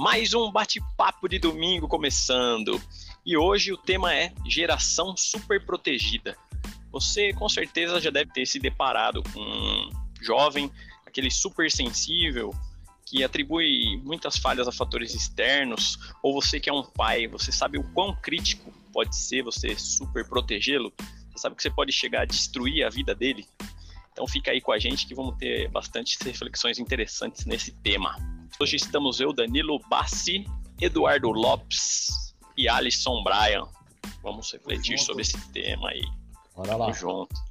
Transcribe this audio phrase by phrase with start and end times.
[0.00, 2.80] Mais um bate-papo de domingo começando.
[3.24, 6.38] E hoje o tema é geração super protegida.
[6.90, 9.90] Você com certeza já deve ter se deparado com um
[10.22, 10.72] jovem,
[11.06, 12.50] aquele super sensível,
[13.04, 17.76] que atribui muitas falhas a fatores externos, ou você que é um pai, você sabe
[17.76, 20.94] o quão crítico pode ser você super protegê-lo?
[21.30, 23.46] Você sabe que você pode chegar a destruir a vida dele?
[24.12, 28.39] Então fica aí com a gente que vamos ter bastante reflexões interessantes nesse tema.
[28.58, 30.44] Hoje estamos eu, Danilo Bassi,
[30.80, 33.66] Eduardo Lopes e Alisson Bryan.
[34.22, 36.02] Vamos refletir sobre esse tema aí.
[36.54, 36.86] Bora lá.
[36.86, 37.50] Tamo junto.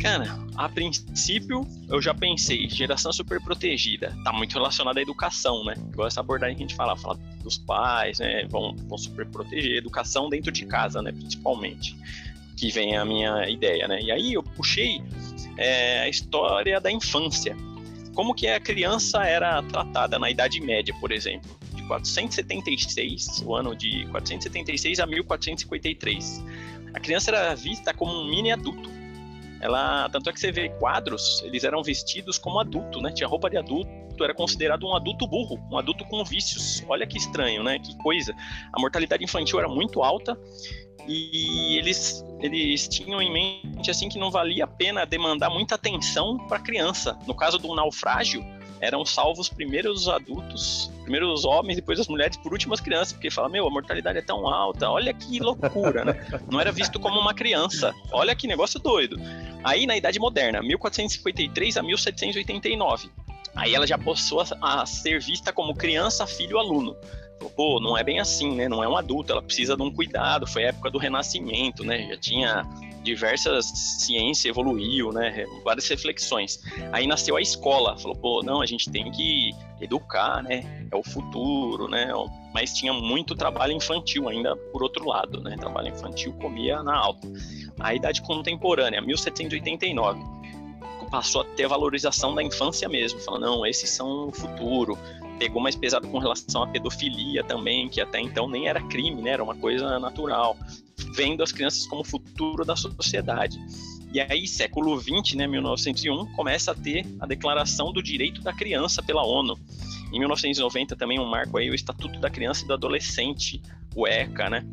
[0.00, 5.74] Cara, a princípio eu já pensei, geração super protegida, tá muito relacionada à educação, né?
[5.92, 8.44] Igual essa abordagem que a gente fala, fala dos pais, né?
[8.50, 11.12] Vão, vão super proteger, educação dentro de casa, né?
[11.12, 11.96] Principalmente,
[12.56, 14.02] que vem a minha ideia, né?
[14.02, 15.00] E aí eu puxei
[15.56, 17.56] é, a história da infância.
[18.12, 23.76] Como que a criança era tratada na Idade Média, por exemplo, de 476, o ano
[23.76, 26.44] de 476 a 1453.
[26.92, 28.97] A criança era vista como um mini adulto
[29.60, 33.12] ela tanto é que você vê quadros, eles eram vestidos como adulto, né?
[33.12, 36.84] Tinha roupa de adulto, era considerado um adulto burro, um adulto com vícios.
[36.88, 37.78] Olha que estranho, né?
[37.78, 38.34] Que coisa.
[38.72, 40.38] A mortalidade infantil era muito alta
[41.06, 46.36] e eles eles tinham em mente assim que não valia a pena demandar muita atenção
[46.46, 47.18] para criança.
[47.26, 48.44] No caso do naufrágio,
[48.80, 53.12] eram salvos primeiro os adultos, primeiro os homens, depois as mulheres, por último as crianças,
[53.12, 56.26] porque fala, meu, a mortalidade é tão alta, olha que loucura, né?
[56.50, 59.16] Não era visto como uma criança, olha que negócio doido.
[59.64, 63.10] Aí na Idade Moderna, 1453 a 1789,
[63.54, 66.96] aí ela já passou a, a ser vista como criança, filho, aluno
[67.56, 68.68] pô, não é bem assim, né?
[68.68, 70.46] Não é um adulto, ela precisa de um cuidado.
[70.46, 72.08] Foi a época do Renascimento, né?
[72.08, 72.66] Já tinha
[73.02, 75.46] diversas ciências evoluiu, né?
[75.64, 76.60] Várias reflexões.
[76.92, 80.86] Aí nasceu a escola, falou, pô, não, a gente tem que educar, né?
[80.90, 82.12] É o futuro, né?
[82.52, 85.56] Mas tinha muito trabalho infantil ainda por outro lado, né?
[85.58, 87.28] Trabalho infantil comia na alta.
[87.78, 90.38] A idade contemporânea, 1789
[91.10, 94.98] passou a ter valorização da infância mesmo, falando, não, esses são o futuro.
[95.38, 99.30] Pegou mais pesado com relação à pedofilia também, que até então nem era crime, né?
[99.30, 100.56] Era uma coisa natural
[101.14, 103.58] vendo as crianças como futuro da sociedade.
[104.12, 109.02] E aí, século XX, né, 1901, começa a ter a Declaração do Direito da Criança
[109.02, 109.58] pela ONU.
[110.12, 113.60] Em 1990 também um marco aí o Estatuto da Criança e do Adolescente,
[113.94, 114.64] o ECA, né?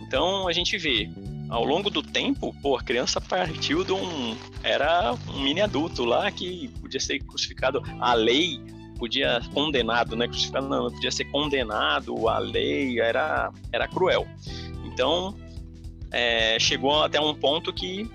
[0.00, 1.10] Então a gente vê
[1.50, 6.30] ao longo do tempo, pô, a criança partiu de um era um mini adulto lá
[6.30, 7.82] que podia ser crucificado.
[8.00, 8.60] A lei
[8.98, 10.26] podia condenado, né?
[10.26, 12.28] Crucificado não, podia ser condenado.
[12.28, 14.26] A lei era era cruel.
[14.84, 15.34] Então
[16.12, 18.08] é, chegou até um ponto que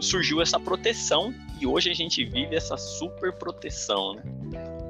[0.00, 4.22] surgiu essa proteção e hoje a gente vive essa super proteção, né?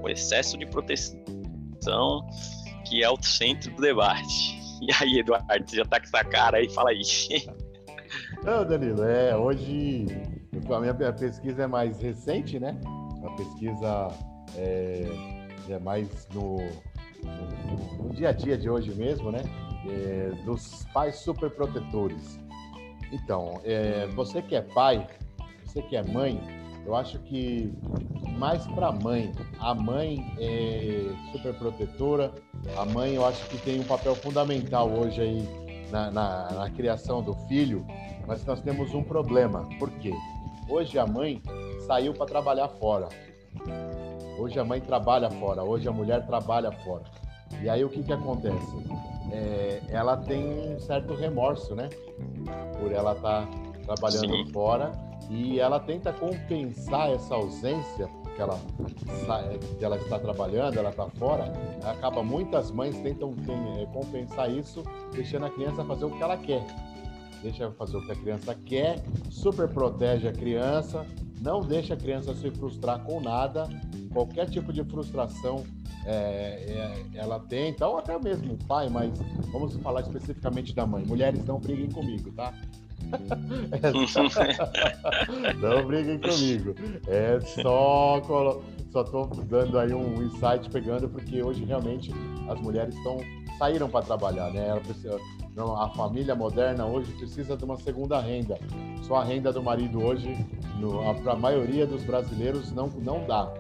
[0.03, 1.25] o excesso de proteção
[2.87, 4.59] que é o centro do debate.
[4.81, 7.01] E aí, Eduardo, você já tá com essa cara aí, fala aí.
[8.45, 10.07] Não, Danilo, é, hoje
[10.73, 12.81] a minha pesquisa é mais recente, né?
[13.25, 14.09] A pesquisa
[14.57, 15.07] é,
[15.69, 16.57] é mais no,
[17.23, 19.43] no, no, dia a dia de hoje mesmo, né?
[19.87, 22.39] É, dos pais superprotetores.
[23.13, 25.07] Então, é, você que é pai,
[25.65, 26.41] você que é mãe,
[26.85, 27.73] eu acho que
[28.39, 32.33] mais para mãe, a mãe é super protetora,
[32.77, 35.49] a mãe eu acho que tem um papel fundamental hoje aí
[35.91, 37.85] na, na, na criação do filho,
[38.27, 39.69] mas nós temos um problema.
[39.79, 40.13] Por quê?
[40.69, 41.43] Hoje a mãe
[41.87, 43.09] saiu para trabalhar fora.
[44.39, 47.03] Hoje a mãe trabalha fora, hoje a mulher trabalha fora.
[47.61, 48.77] E aí o que, que acontece?
[49.33, 51.89] É, ela tem um certo remorso, né?
[52.81, 54.53] Por ela estar tá trabalhando Sim.
[54.53, 54.93] fora
[55.29, 58.61] e ela tenta compensar essa ausência que ela,
[59.77, 61.53] que ela está trabalhando, ela está fora.
[61.83, 66.37] Acaba muitas mães tentam tem, é, compensar isso, deixando a criança fazer o que ela
[66.37, 66.65] quer.
[67.43, 71.05] Deixa fazer o que a criança quer, super protege a criança,
[71.41, 73.69] não deixa a criança se frustrar com nada,
[74.13, 75.65] qualquer tipo de frustração
[76.05, 79.13] é, é, ela tem, então até mesmo o pai, mas
[79.53, 81.05] vamos falar especificamente da mãe.
[81.07, 82.53] Mulheres não briguem comigo, tá?
[83.81, 83.93] É
[85.61, 86.75] não briguem comigo.
[87.07, 88.21] É só
[88.91, 92.13] só tô dando aí um insight pegando porque hoje realmente
[92.49, 93.19] as mulheres estão
[93.59, 94.69] saíram para trabalhar, né?
[94.69, 95.19] Ela precisa,
[95.79, 98.57] a família moderna hoje precisa de uma segunda renda.
[99.03, 100.47] Só a renda do marido hoje,
[101.23, 103.53] para a maioria dos brasileiros, não, não dá.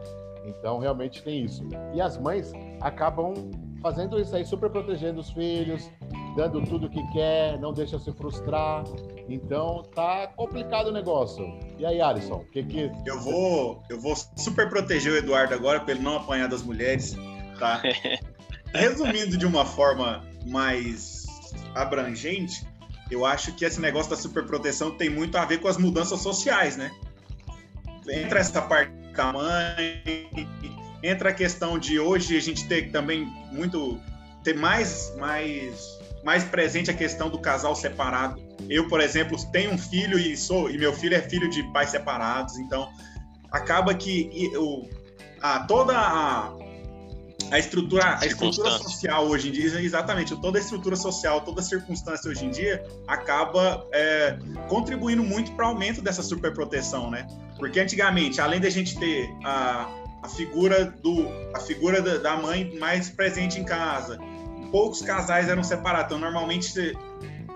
[0.46, 1.62] Então, realmente tem isso.
[1.92, 3.34] E as mães acabam
[3.82, 5.90] fazendo isso aí, super protegendo os filhos,
[6.38, 8.84] dando tudo que quer, não deixa se frustrar.
[9.28, 11.58] Então tá complicado o negócio.
[11.76, 12.92] E aí, Alisson, o que que.
[13.04, 17.16] Eu vou, eu vou super proteger o Eduardo agora para ele não apanhar das mulheres,
[17.58, 17.82] tá?
[18.72, 21.26] Resumindo de uma forma mais
[21.74, 22.64] abrangente,
[23.10, 26.76] eu acho que esse negócio da superproteção tem muito a ver com as mudanças sociais,
[26.76, 26.92] né?
[28.08, 30.02] Entra essa parte da mãe,
[31.02, 34.00] entra a questão de hoje a gente ter também muito
[34.44, 38.40] ter mais mais mais presente a questão do casal separado.
[38.68, 41.90] Eu, por exemplo, tenho um filho e sou e meu filho é filho de pais
[41.90, 42.88] separados, então
[43.50, 44.88] acaba que o,
[45.40, 46.52] a, toda a,
[47.50, 51.64] a estrutura, a estrutura social hoje em dia, exatamente, toda a estrutura social, toda a
[51.64, 54.38] circunstância hoje em dia acaba é,
[54.68, 57.26] contribuindo muito para o aumento dessa superproteção, né?
[57.56, 59.88] Porque antigamente, além da gente ter a,
[60.22, 64.18] a figura do a figura da, da mãe mais presente em casa,
[64.70, 66.06] poucos casais eram separados.
[66.06, 66.96] Então, normalmente,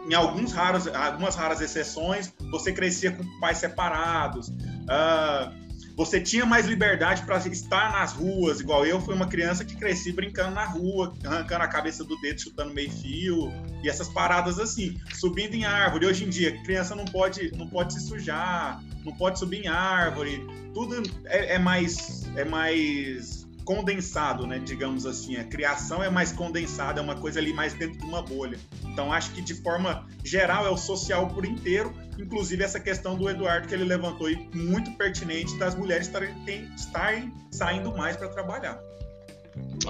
[0.08, 4.48] em alguns raros, algumas raras exceções, você crescia com pais separados.
[4.48, 5.62] Uh,
[5.96, 10.10] você tinha mais liberdade para estar nas ruas, igual eu fui uma criança que cresci
[10.10, 14.98] brincando na rua, arrancando a cabeça do dedo, chutando meio fio e essas paradas assim,
[15.14, 16.06] subindo em árvore.
[16.06, 20.46] Hoje em dia, criança não pode, não pode se sujar, não pode subir em árvore.
[20.72, 24.58] Tudo é, é mais, é mais condensado, né?
[24.58, 28.22] Digamos assim, a criação é mais condensada, é uma coisa ali mais dentro de uma
[28.22, 28.58] bolha.
[28.84, 33.28] Então acho que de forma geral é o social por inteiro, inclusive essa questão do
[33.28, 36.10] Eduardo que ele levantou e muito pertinente das mulheres
[36.76, 38.80] estarem, saindo mais para trabalhar.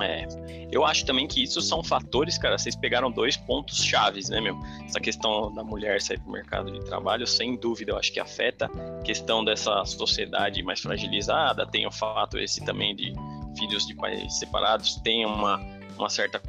[0.00, 0.26] É,
[0.72, 2.58] eu acho também que isso são fatores, cara.
[2.58, 4.58] Vocês pegaram dois pontos chaves, né, meu?
[4.84, 8.18] Essa questão da mulher sair para o mercado de trabalho, sem dúvida, eu acho que
[8.18, 11.66] afeta a questão dessa sociedade mais fragilizada.
[11.66, 13.12] Tem o fato esse também de
[13.56, 15.60] filhos de pais separados têm uma,
[15.98, 16.40] uma certa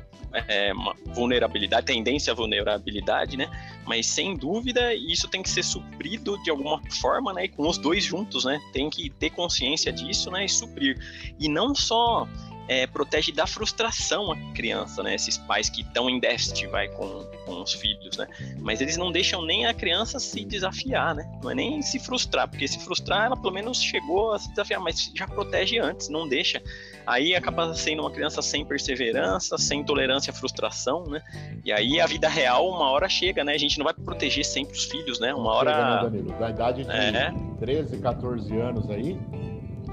[0.48, 3.50] é, uma vulnerabilidade, tendência à vulnerabilidade, né?
[3.86, 7.46] Mas sem dúvida isso tem que ser suprido de alguma forma, né?
[7.46, 8.60] E com os dois juntos, né?
[8.72, 10.46] Tem que ter consciência disso, né?
[10.46, 10.98] E suprir.
[11.40, 12.28] E não só
[12.68, 15.16] é, protege da frustração a criança, né?
[15.16, 18.28] Esses pais que estão em déficit, vai, com, com os filhos, né?
[18.60, 21.30] Mas eles não deixam nem a criança se desafiar, né?
[21.42, 24.80] Não é nem se frustrar, porque se frustrar, ela pelo menos chegou a se desafiar,
[24.80, 26.62] mas já protege antes, não deixa.
[27.06, 31.22] Aí acaba sendo uma criança sem perseverança, sem tolerância à frustração, né?
[31.66, 33.54] E aí a vida real, uma hora chega, né?
[33.54, 35.34] A gente não vai proteger sempre os filhos, né?
[35.34, 35.72] Uma hora.
[35.72, 36.40] Chega, né, Danilo?
[36.40, 37.34] Da idade de é.
[37.60, 39.20] 13, 14 anos aí,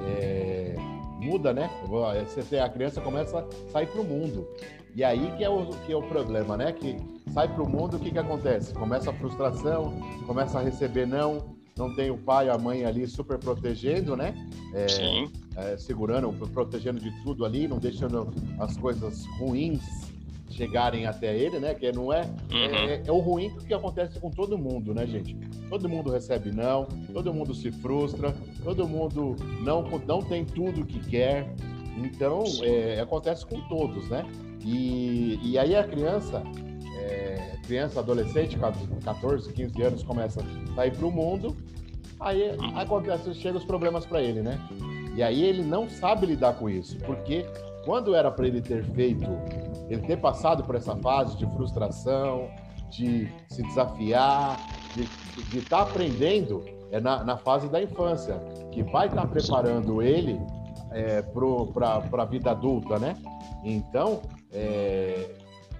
[0.06, 0.79] é
[1.20, 1.70] muda, né?
[2.26, 4.48] Você tem a criança começa a sair para o mundo.
[4.94, 6.72] E aí que é o, que é o problema, né?
[6.72, 6.96] Que
[7.32, 8.74] sai para o mundo, o que, que acontece?
[8.74, 9.94] Começa a frustração,
[10.26, 14.34] começa a receber não, não tem o pai a mãe ali super protegendo, né?
[14.74, 15.30] É, Sim.
[15.56, 20.10] É, segurando, protegendo de tudo ali, não deixando as coisas ruins
[20.50, 21.74] chegarem até ele, né?
[21.74, 22.58] Que não é, uhum.
[22.58, 25.36] é, é, o ruim que acontece com todo mundo, né, gente?
[25.70, 28.34] Todo mundo recebe não, todo mundo se frustra,
[28.64, 31.54] todo mundo não, não tem tudo que quer.
[31.96, 34.26] Então, é, acontece com todos, né?
[34.64, 36.42] E, e aí a criança,
[36.98, 38.58] é, criança, adolescente,
[39.04, 41.56] 14, 15 anos, começa a sair para o mundo,
[42.18, 44.58] aí acontece, chegam os problemas para ele, né?
[45.14, 47.46] E aí ele não sabe lidar com isso, porque
[47.84, 49.30] quando era para ele ter feito
[49.88, 52.48] ele ter passado por essa fase de frustração,
[52.90, 54.56] de se desafiar,
[54.94, 55.04] de
[55.54, 58.34] estar tá aprendendo é na, na, fase da infância,
[58.72, 60.40] que vai estar tá preparando ele
[60.90, 63.16] é, para a vida adulta, né?
[63.62, 64.22] Então,
[64.52, 65.30] é,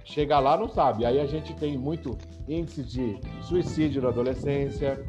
[0.05, 1.05] chegar lá não sabe.
[1.05, 2.17] Aí a gente tem muito
[2.47, 5.03] índice de suicídio na adolescência,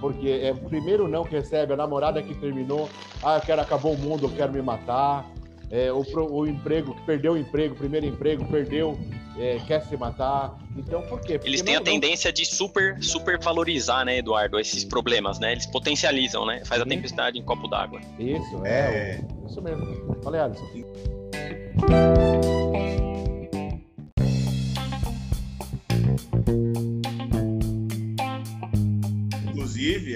[0.00, 2.88] porque é o primeiro não que recebe, a namorada que terminou,
[3.22, 5.30] ah, eu quero acabou o mundo, eu quero me matar
[5.70, 8.98] é, o, o, emprego, perdeu o emprego, primeiro emprego, perdeu,
[9.38, 10.58] é, quer se matar.
[10.76, 11.34] Então, por quê?
[11.34, 12.34] Porque Eles têm não, a tendência não...
[12.34, 15.52] de super, super valorizar, né, Eduardo, esses problemas, né?
[15.52, 16.64] Eles potencializam, né?
[16.64, 18.00] Faz a tempestade em copo d'água.
[18.18, 19.20] Isso, é, é.
[19.48, 20.16] Isso mesmo.
[20.22, 20.64] Falei, Alisson.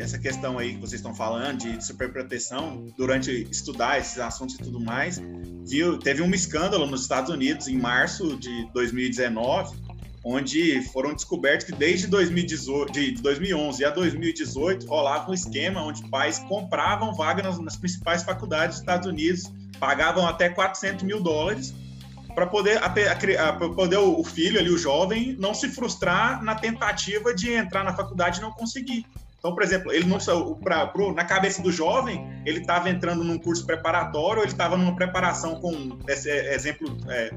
[0.08, 4.80] Essa questão aí que vocês estão falando de superproteção, durante estudar esses assuntos e tudo
[4.80, 5.20] mais,
[5.66, 9.76] viu, teve um escândalo nos Estados Unidos em março de 2019,
[10.24, 16.38] onde foram descobertos que desde 2018, de 2011 a 2018 rolava um esquema onde pais
[16.38, 21.74] compravam vagas nas, nas principais faculdades dos Estados Unidos, pagavam até 400 mil dólares
[22.34, 22.80] para poder,
[23.74, 28.38] poder o filho ali, o jovem, não se frustrar na tentativa de entrar na faculdade
[28.38, 29.04] e não conseguir.
[29.38, 30.18] Então, por exemplo, ele não
[30.56, 34.94] pra, pro, na cabeça do jovem, ele estava entrando num curso preparatório, ele estava numa
[34.96, 37.30] preparação com esse exemplo, é,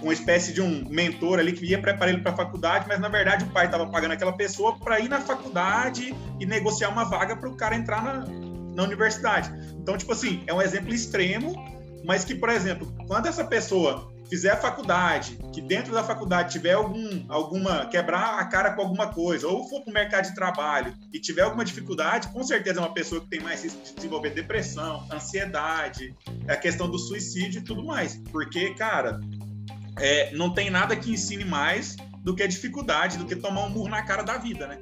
[0.00, 3.08] uma espécie de um mentor ali que ia preparar ele para a faculdade, mas na
[3.08, 7.36] verdade o pai estava pagando aquela pessoa para ir na faculdade e negociar uma vaga
[7.36, 8.24] para o cara entrar na,
[8.74, 9.50] na universidade.
[9.72, 11.52] Então, tipo assim, é um exemplo extremo,
[12.04, 16.72] mas que, por exemplo, quando essa pessoa fizer a faculdade, que dentro da faculdade tiver
[16.72, 20.94] algum, alguma, quebrar a cara com alguma coisa, ou for para o mercado de trabalho
[21.12, 24.30] e tiver alguma dificuldade, com certeza é uma pessoa que tem mais risco de desenvolver
[24.30, 26.14] depressão, ansiedade,
[26.48, 28.16] a questão do suicídio e tudo mais.
[28.30, 29.20] Porque, cara,
[29.98, 33.70] é, não tem nada que ensine mais do que a dificuldade, do que tomar um
[33.70, 34.78] murro na cara da vida, né?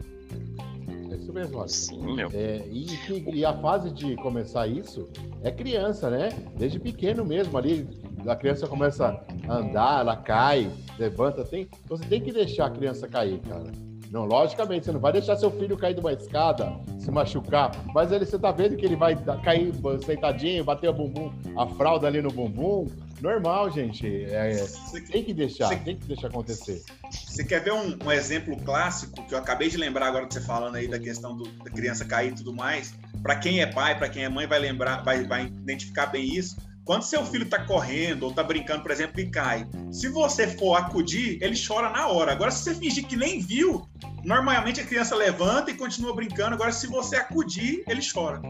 [1.22, 2.28] Isso mesmo, Sim, meu.
[2.34, 2.86] É, e,
[3.32, 5.08] e, a fase de começar isso
[5.42, 6.30] é criança, né?
[6.56, 7.86] Desde pequeno mesmo ali,
[8.26, 11.68] a criança começa a andar, ela cai, levanta, tem.
[11.88, 13.70] Você tem que deixar a criança cair, cara.
[14.10, 18.12] Não, logicamente, você não vai deixar seu filho cair de uma escada, se machucar, mas
[18.12, 19.72] ele, você tá vendo que ele vai cair
[20.04, 22.86] sentadinho, bater o bumbum, a fralda ali no bumbum,
[23.22, 24.24] Normal, gente.
[24.24, 24.66] É,
[25.12, 26.82] tem que deixar, você, tem que deixar acontecer.
[27.08, 30.40] Você quer ver um, um, exemplo clássico que eu acabei de lembrar agora que você
[30.40, 32.92] falando aí da questão do, da criança cair e tudo mais?
[33.22, 36.56] Para quem é pai, para quem é mãe, vai lembrar, vai, vai identificar bem isso.
[36.84, 40.74] Quando seu filho está correndo ou está brincando, por exemplo, e cai, se você for
[40.74, 42.32] acudir, ele chora na hora.
[42.32, 43.88] Agora, se você fingir que nem viu,
[44.24, 46.54] normalmente a criança levanta e continua brincando.
[46.56, 48.42] Agora, se você acudir, ele chora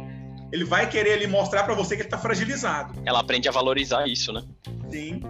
[0.52, 2.92] ele vai querer ali mostrar para você que ele tá fragilizado.
[3.06, 4.42] Ela aprende a valorizar isso, né?
[4.90, 5.21] Sim.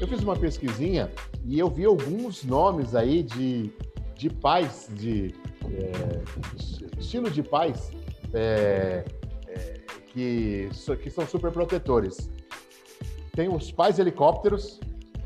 [0.00, 1.12] Eu fiz uma pesquisinha
[1.44, 3.70] e eu vi alguns nomes aí de,
[4.16, 5.34] de pais, de
[5.70, 7.90] é, estilo de pais
[8.32, 9.04] é,
[9.48, 10.70] é, que,
[11.02, 12.30] que são super protetores.
[13.32, 14.80] Tem os pais helicópteros,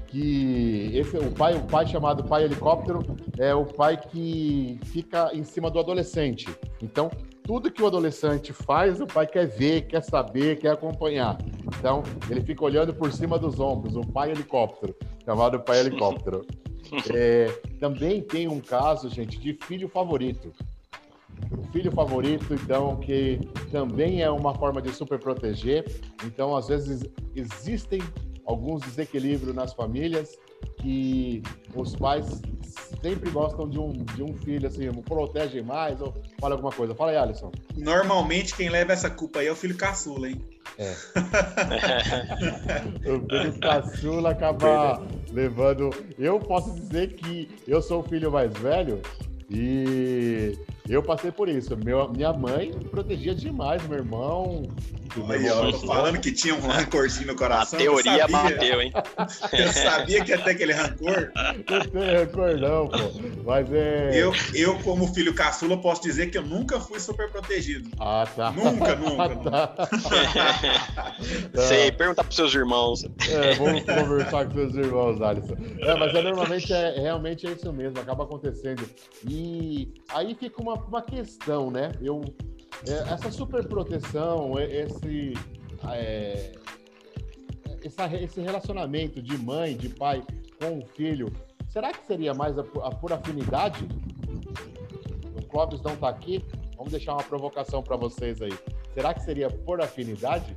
[0.08, 3.00] que esse o pai, o pai chamado pai helicóptero
[3.38, 6.48] é o pai que fica em cima do adolescente.
[6.82, 7.10] Então,
[7.42, 11.38] tudo que o adolescente faz, o pai quer ver, quer saber, quer acompanhar.
[11.78, 16.44] Então, ele fica olhando por cima dos ombros, o pai helicóptero, chamado pai helicóptero.
[17.14, 17.48] É,
[17.78, 20.50] também tem um caso, gente, de filho favorito.
[21.52, 23.38] O filho favorito, então, que
[23.70, 25.84] também é uma forma de super proteger.
[26.24, 27.04] Então, às vezes,
[27.36, 28.00] existem
[28.48, 30.38] alguns desequilíbrios nas famílias
[30.78, 31.42] que
[31.74, 32.40] os pais
[33.02, 36.94] sempre gostam de um, de um filho, assim, protegem mais ou fala alguma coisa.
[36.94, 37.52] Fala aí, Alisson.
[37.76, 40.40] Normalmente quem leva essa culpa aí é o filho caçula, hein?
[40.78, 40.94] É.
[43.10, 45.90] o filho caçula acaba levando.
[46.18, 49.02] Eu posso dizer que eu sou o filho mais velho
[49.50, 50.58] e
[50.88, 51.76] eu passei por isso.
[51.76, 54.62] Meu, minha mãe protegia demais meu irmão.
[55.28, 57.78] Aí, ó, falando que tinha um rancorzinho no coração.
[57.78, 58.92] A teoria bateu, hein?
[59.52, 61.32] eu sabia que ia ter aquele rancor.
[61.34, 62.98] Não tem rancor, não, pô.
[63.44, 64.10] Mas é.
[64.14, 67.90] Eu, eu, como filho caçula, posso dizer que eu nunca fui super protegido.
[67.98, 68.50] Ah, tá.
[68.52, 69.24] Nunca, nunca.
[69.52, 71.16] Ah, tá.
[71.62, 73.04] Sei, pergunta pros seus irmãos.
[73.28, 75.56] É, vamos conversar com seus irmãos, Alisson.
[75.80, 78.88] É, mas é, normalmente é, realmente é isso mesmo, acaba acontecendo.
[79.28, 81.92] E aí fica uma uma questão, né?
[82.00, 82.22] Eu,
[82.86, 85.34] é, essa super proteção, esse,
[85.90, 86.52] é,
[88.22, 90.22] esse relacionamento de mãe, de pai
[90.60, 91.32] com o filho,
[91.68, 93.86] será que seria mais a, a por afinidade?
[95.36, 96.44] O Clóvis não está aqui,
[96.76, 98.56] vamos deixar uma provocação para vocês aí.
[98.94, 100.56] Será que seria por afinidade?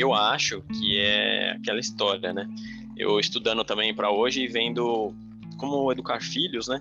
[0.00, 2.48] Eu acho que é aquela história, né?
[2.96, 5.14] Eu estudando também para hoje e vendo
[5.56, 6.80] como educar filhos, né?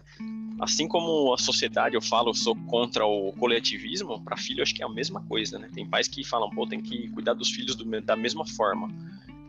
[0.59, 4.85] Assim como a sociedade, eu falo, sou contra o coletivismo, para filho acho que é
[4.85, 5.69] a mesma coisa, né?
[5.73, 8.89] Tem pais que falam, pô, tem que cuidar dos filhos do, da mesma forma.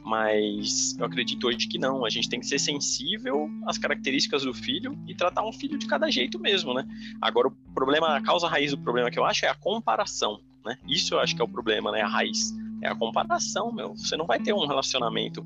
[0.05, 4.55] Mas eu acredito hoje que não, a gente tem que ser sensível às características do
[4.55, 6.85] filho e tratar um filho de cada jeito mesmo, né?
[7.21, 10.79] Agora, o problema, a causa raiz do problema que eu acho é a comparação, né?
[10.89, 12.03] Isso eu acho que é o problema, né?
[12.03, 13.95] A raiz é a comparação, meu.
[13.97, 15.45] Você não vai ter um relacionamento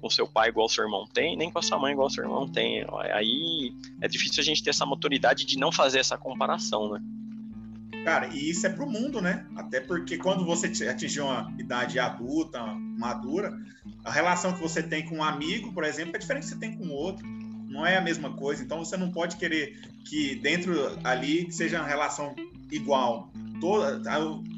[0.00, 2.46] com seu pai igual seu irmão tem, nem com a sua mãe igual seu irmão
[2.46, 2.84] tem.
[3.12, 7.02] Aí é difícil a gente ter essa maturidade de não fazer essa comparação, né?
[8.04, 9.44] Cara, e isso é pro mundo, né?
[9.56, 13.52] Até porque quando você atingir uma idade adulta, madura,
[14.04, 16.76] a relação que você tem com um amigo, por exemplo, é diferente que você tem
[16.76, 17.26] com outro.
[17.26, 18.62] Não é a mesma coisa.
[18.62, 22.32] Então você não pode querer que dentro ali seja uma relação
[22.70, 23.28] igual
[23.60, 23.98] toda,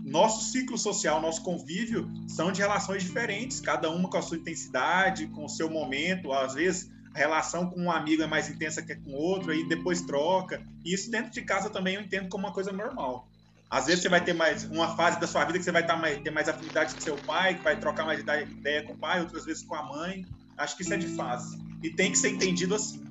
[0.09, 5.27] nosso ciclo social, nosso convívio são de relações diferentes, cada uma com a sua intensidade,
[5.29, 8.95] com o seu momento, às vezes a relação com um amigo é mais intensa que
[8.95, 10.63] com outro, aí depois troca.
[10.85, 13.29] E isso dentro de casa também eu entendo como uma coisa normal.
[13.71, 15.99] Às vezes você vai ter mais uma fase da sua vida que você vai tá
[16.23, 19.45] ter mais afinidade com seu pai, que vai trocar mais ideia com o pai, outras
[19.45, 20.25] vezes com a mãe.
[20.57, 21.59] Acho que isso é de fase.
[21.83, 23.08] e tem que ser entendido assim.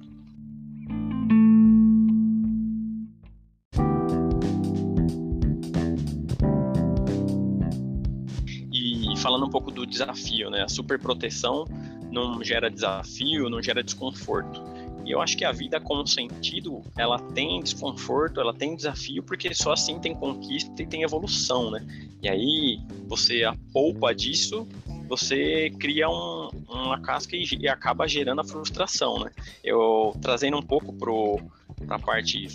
[9.38, 10.64] Falando um pouco do desafio, né?
[10.64, 11.66] A superproteção
[12.12, 14.64] não gera desafio, não gera desconforto.
[15.06, 19.54] E eu acho que a vida com sentido, ela tem desconforto, ela tem desafio, porque
[19.54, 21.86] só assim tem conquista e tem evolução, né?
[22.22, 24.68] E aí você a poupa disso,
[25.08, 29.32] você cria um, uma casca e, e, acaba gerando a frustração, né?
[29.64, 32.48] Eu trazendo um pouco para a parte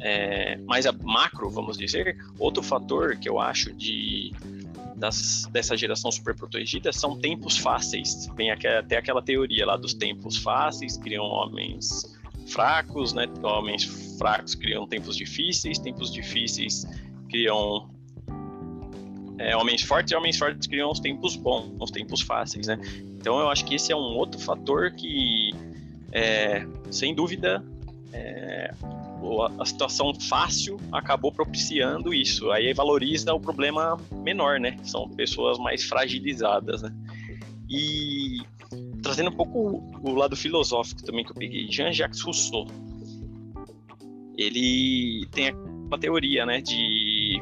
[0.00, 4.32] é, mais macro, vamos dizer, outro fator que eu acho de
[5.00, 8.28] das, dessa geração super protegida são tempos fáceis.
[8.36, 12.16] Vem até aquela teoria lá dos tempos fáceis, criam homens
[12.46, 13.26] fracos, né?
[13.42, 16.86] Homens fracos criam tempos difíceis, tempos difíceis
[17.28, 17.88] criam
[19.38, 22.78] é, homens fortes e homens fortes criam os tempos bons, os tempos fáceis, né?
[23.18, 25.50] Então eu acho que esse é um outro fator que,
[26.12, 27.64] é, sem dúvida,
[28.12, 28.74] é,
[29.58, 32.50] a situação fácil acabou propiciando isso.
[32.50, 34.76] Aí valoriza o problema menor, né?
[34.82, 36.94] São pessoas mais fragilizadas, né?
[37.68, 38.38] E
[39.02, 42.66] trazendo um pouco o lado filosófico também que eu peguei, Jean-Jacques Rousseau,
[44.36, 47.40] ele tem uma teoria, né, de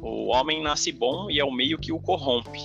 [0.00, 2.60] o homem nasce bom e é o meio que o corrompe.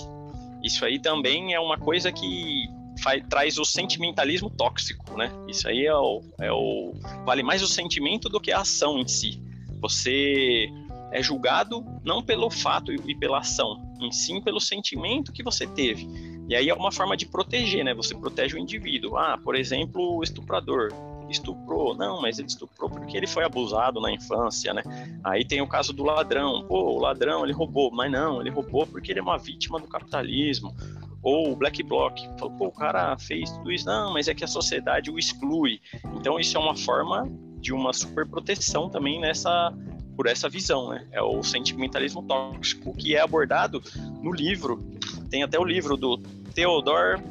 [0.64, 2.68] Isso aí também é uma coisa que
[3.02, 5.32] faz, traz o sentimentalismo tóxico, né?
[5.48, 6.94] Isso aí é o, é o
[7.26, 9.42] vale mais o sentimento do que a ação em si.
[9.82, 10.68] Você
[11.12, 16.08] é julgado não pelo fato e pela ação, em sim pelo sentimento que você teve.
[16.48, 17.94] E aí é uma forma de proteger, né?
[17.94, 19.18] Você protege o indivíduo.
[19.18, 20.92] Ah, por exemplo, o estuprador
[21.30, 21.96] estuprou.
[21.96, 24.82] Não, mas ele estuprou porque ele foi abusado na infância, né?
[25.24, 26.66] Aí tem o caso do ladrão.
[26.68, 27.92] Pô, o ladrão, ele roubou.
[27.92, 30.76] Mas não, ele roubou porque ele é uma vítima do capitalismo
[31.22, 32.18] ou o black bloc.
[32.38, 35.80] Falou, pô, o cara fez tudo isso, não, mas é que a sociedade o exclui.
[36.16, 39.74] Então isso é uma forma de uma superproteção também nessa
[40.16, 41.08] por essa visão, né?
[41.14, 43.82] É o sentimentalismo tóxico que é abordado
[44.22, 44.84] no livro.
[45.30, 46.18] Tem até o livro do
[46.54, 47.22] Theodore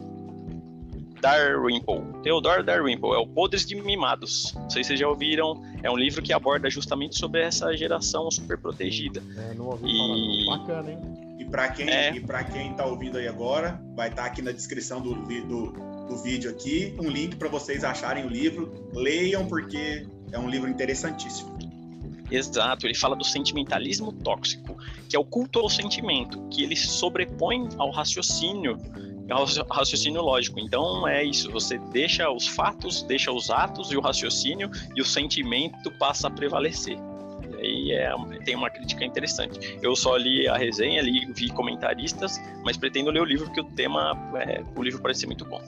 [1.21, 2.01] Darwinple.
[2.23, 4.55] Theodore Darwinple é o Podres de Mimados.
[4.55, 5.63] Não sei se vocês já ouviram.
[5.83, 9.23] É um livro que aborda justamente sobre essa geração superprotegida.
[9.37, 10.47] É, não ouvi e...
[10.47, 10.59] falar.
[10.59, 11.28] Bacana, hein?
[11.45, 12.15] Para quem é.
[12.15, 15.73] e para quem está ouvindo aí agora, vai estar tá aqui na descrição do, do,
[16.07, 20.69] do vídeo aqui um link para vocês acharem o livro, leiam porque é um livro
[20.69, 21.57] interessantíssimo.
[22.31, 24.77] Exato, ele fala do sentimentalismo tóxico,
[25.09, 28.77] que é o culto ao sentimento, que ele sobrepõe ao raciocínio,
[29.31, 30.61] ao raciocínio lógico.
[30.61, 35.05] Então é isso, você deixa os fatos, deixa os atos e o raciocínio e o
[35.07, 36.99] sentimento passa a prevalecer
[37.93, 38.13] é,
[38.45, 39.79] tem uma crítica interessante.
[39.83, 43.65] Eu só li a resenha, li, vi comentaristas, mas pretendo ler o livro porque o
[43.65, 45.61] tema, é, o livro parece ser muito bom.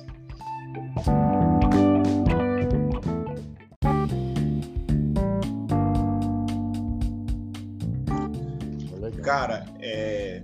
[9.23, 10.43] Cara, é,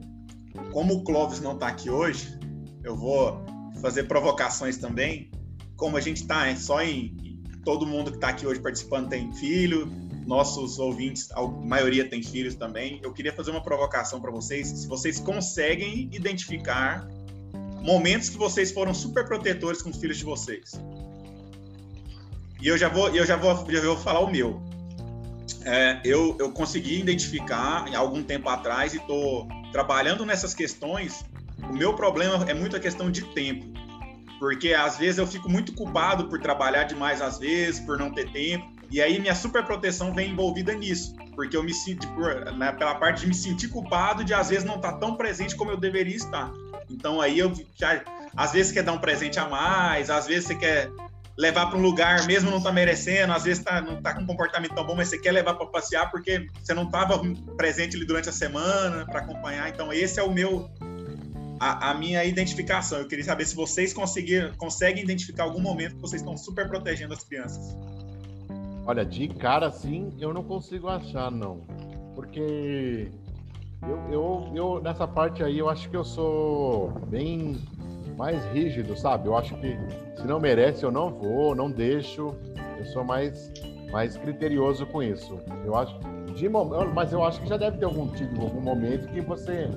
[0.70, 2.38] como o Clóvis não está aqui hoje,
[2.84, 3.44] eu vou
[3.80, 5.30] fazer provocações também.
[5.76, 7.42] Como a gente está só em.
[7.64, 9.90] Todo mundo que está aqui hoje participando tem filho,
[10.26, 13.00] nossos ouvintes, a maioria tem filhos também.
[13.02, 17.06] Eu queria fazer uma provocação para vocês, se vocês conseguem identificar
[17.80, 20.72] momentos que vocês foram super protetores com os filhos de vocês.
[22.60, 24.60] E eu já vou, eu já vou, já vou falar o meu.
[25.64, 31.24] É, eu, eu consegui identificar algum tempo atrás e estou trabalhando nessas questões.
[31.70, 33.76] O meu problema é muito a questão de tempo
[34.38, 38.30] porque às vezes eu fico muito culpado por trabalhar demais às vezes, por não ter
[38.32, 38.75] tempo.
[38.90, 42.08] E aí minha super proteção vem envolvida nisso, porque eu me sinto
[42.56, 45.56] né, pela parte de me sentir culpado de às vezes não estar tá tão presente
[45.56, 46.52] como eu deveria estar.
[46.88, 48.02] Então aí eu já,
[48.36, 50.90] às vezes quer dar um presente a mais, às vezes você quer
[51.36, 54.26] levar para um lugar mesmo não tá merecendo, às vezes tá, não tá com um
[54.26, 57.20] comportamento tão bom, mas você quer levar para passear porque você não estava
[57.56, 59.68] presente ali durante a semana para acompanhar.
[59.68, 60.70] Então esse é o meu
[61.60, 62.98] a, a, minha identificação.
[62.98, 67.14] Eu queria saber se vocês conseguir, conseguem identificar algum momento que vocês estão super protegendo
[67.14, 67.76] as crianças.
[68.86, 71.66] Olha, de cara assim, eu não consigo achar, não.
[72.14, 73.10] Porque
[73.82, 77.56] eu, eu, eu, nessa parte aí, eu acho que eu sou bem
[78.16, 79.28] mais rígido, sabe?
[79.28, 79.76] Eu acho que
[80.16, 82.34] se não merece, eu não vou, não deixo.
[82.78, 83.52] Eu sou mais,
[83.90, 85.36] mais criterioso com isso.
[85.64, 85.98] Eu acho.
[86.36, 89.70] De, mas eu acho que já deve ter algum tipo, algum momento que você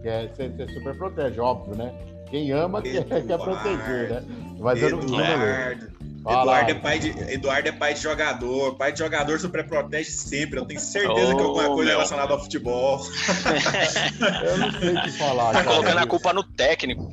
[0.00, 1.92] quer, você, você super protege, óbvio, né?
[2.30, 4.24] Quem ama quer, quer proteger, né?
[4.60, 4.84] Mas Eduardo.
[4.84, 5.97] eu não,
[6.28, 8.74] Eduardo é, pai de, Eduardo é pai de jogador.
[8.74, 10.58] Pai de jogador super protege sempre.
[10.58, 11.90] Eu tenho certeza oh, que alguma coisa meu.
[11.92, 13.00] relacionada ao futebol.
[14.44, 15.52] eu não sei o que falar.
[15.52, 17.10] Tá colocando a culpa no técnico.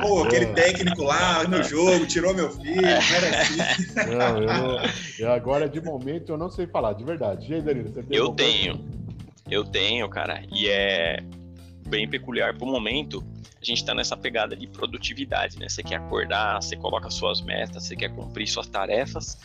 [0.00, 0.52] Pô, aquele é.
[0.52, 2.84] técnico lá no jogo tirou meu filho.
[2.84, 2.98] É.
[2.98, 3.56] Não era assim.
[4.16, 7.50] Não, eu, eu, agora, de momento, eu não sei falar, de verdade.
[7.50, 8.78] E aí, Danilo, você tem Eu tenho.
[8.78, 9.00] Coisa?
[9.48, 10.42] Eu tenho, cara.
[10.52, 11.20] E é
[11.88, 13.24] bem peculiar pro momento
[13.60, 15.68] a gente está nessa pegada de produtividade, né?
[15.68, 19.38] Você quer acordar, você coloca suas metas, você quer cumprir suas tarefas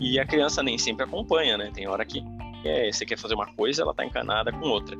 [0.00, 1.70] e a criança nem sempre acompanha, né?
[1.74, 2.24] Tem hora que
[2.64, 4.96] é, você quer fazer uma coisa, ela está encanada com outra.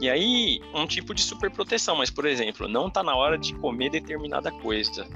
[0.00, 3.54] E aí, um tipo de super proteção, mas por exemplo, não está na hora de
[3.54, 5.06] comer determinada coisa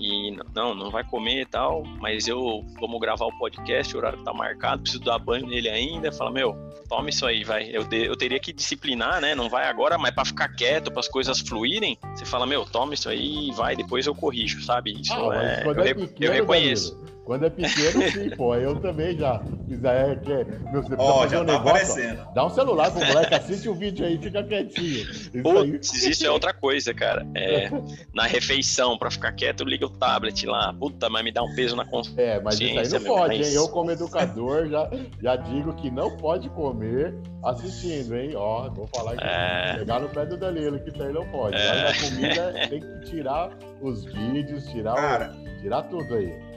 [0.00, 4.24] e não, não vai comer e tal, mas eu vamos gravar o podcast, o horário
[4.24, 6.56] tá marcado, preciso dar banho nele ainda, fala, meu,
[6.88, 7.68] toma isso aí, vai.
[7.70, 9.34] Eu, de, eu teria que disciplinar, né?
[9.34, 12.94] Não vai agora, mas para ficar quieto, para as coisas fluírem, você fala, meu, toma
[12.94, 14.98] isso aí, vai, depois eu corrijo, sabe?
[14.98, 16.98] Isso ah, é, eu, é pequeno, eu reconheço.
[17.30, 18.56] Quando é pequeno, sim, pô.
[18.56, 19.40] Eu também já.
[19.84, 20.30] É, que,
[20.72, 22.26] meu, você oh, já um tá negócio, aparecendo.
[22.26, 25.08] Ó, dá um celular pro moleque, assiste o vídeo aí, fica quietinho.
[25.08, 27.24] Isso, Putz, isso é outra coisa, cara.
[27.36, 27.70] É,
[28.12, 30.72] na refeição, pra ficar quieto, liga o tablet lá.
[30.72, 32.20] Puta, mas me dá um peso na consciência.
[32.20, 33.48] É, mas isso aí não meu, pode, mas...
[33.48, 33.54] hein?
[33.54, 34.90] Eu, como educador, já,
[35.22, 37.14] já digo que não pode comer
[37.44, 38.32] assistindo, hein?
[38.34, 39.22] Ó, vou falar aqui.
[39.22, 39.76] É...
[39.78, 41.54] Pegar no pé do Danilo, que isso aí não pode.
[41.54, 41.84] É...
[41.84, 45.60] Na comida tem que tirar os vídeos, tirar, cara, o...
[45.60, 46.50] tirar tudo aí.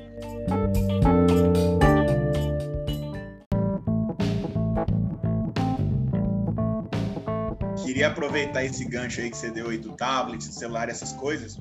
[7.93, 11.60] Queria aproveitar esse gancho aí que você deu aí do tablet, do celular, essas coisas,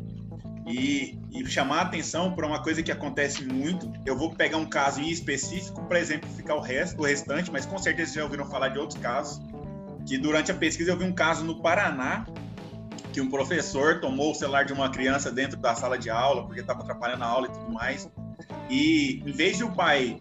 [0.67, 3.93] e, e chamar a atenção para uma coisa que acontece muito.
[4.07, 7.77] Eu vou pegar um caso em específico para exemplificar o resto, o restante, mas com
[7.77, 9.43] certeza já ouviram falar de outros casos.
[10.09, 12.25] Que durante a pesquisa eu vi um caso no Paraná
[13.13, 16.61] que um professor tomou o celular de uma criança dentro da sala de aula porque
[16.61, 18.09] estava atrapalhando a aula e tudo mais.
[18.71, 20.19] E em vez de o pai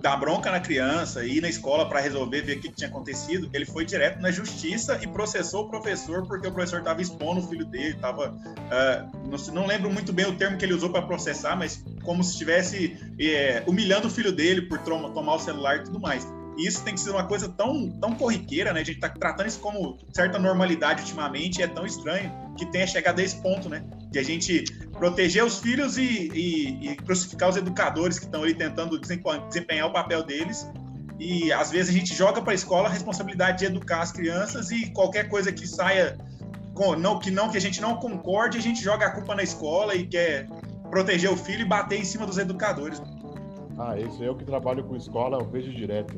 [0.00, 3.64] dar bronca na criança, ir na escola para resolver, ver o que, tinha acontecido, ele
[3.64, 7.64] foi direto na justiça e processou o professor porque o professor estava expondo o filho
[7.64, 8.30] dele, estava.
[8.30, 11.84] Uh, ah, não, não, lembro muito bem o termo que ele usou para processar, mas
[12.02, 16.26] como se estivesse é, humilhando o filho dele por tomar o celular e tudo mais.
[16.56, 18.80] E isso tem que ser uma coisa tão, tão corriqueira, né?
[18.80, 22.86] A gente tá tratando isso como certa normalidade ultimamente, e é tão estranho que tenha
[22.86, 23.84] chegado a esse ponto, né?
[24.10, 28.54] De a gente proteger os filhos e, e, e crucificar os educadores que estão ali
[28.54, 30.68] tentando desempenhar o papel deles.
[31.18, 34.70] E às vezes a gente joga para a escola a responsabilidade de educar as crianças
[34.70, 36.16] e qualquer coisa que saia
[36.74, 39.42] com, não, que não que a gente não concorde, a gente joga a culpa na
[39.42, 40.46] escola e quer
[40.90, 43.02] proteger o filho e bater em cima dos educadores.
[43.76, 46.16] Ah, isso eu que trabalho com escola, eu vejo direto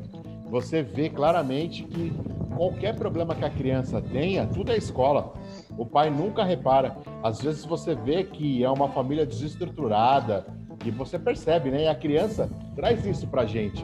[0.51, 2.11] você vê claramente que
[2.53, 5.33] qualquer problema que a criança tenha, tudo é escola.
[5.81, 6.95] O pai nunca repara.
[7.23, 10.45] Às vezes você vê que é uma família desestruturada
[10.85, 11.85] e você percebe, né?
[11.85, 13.83] E a criança traz isso pra gente.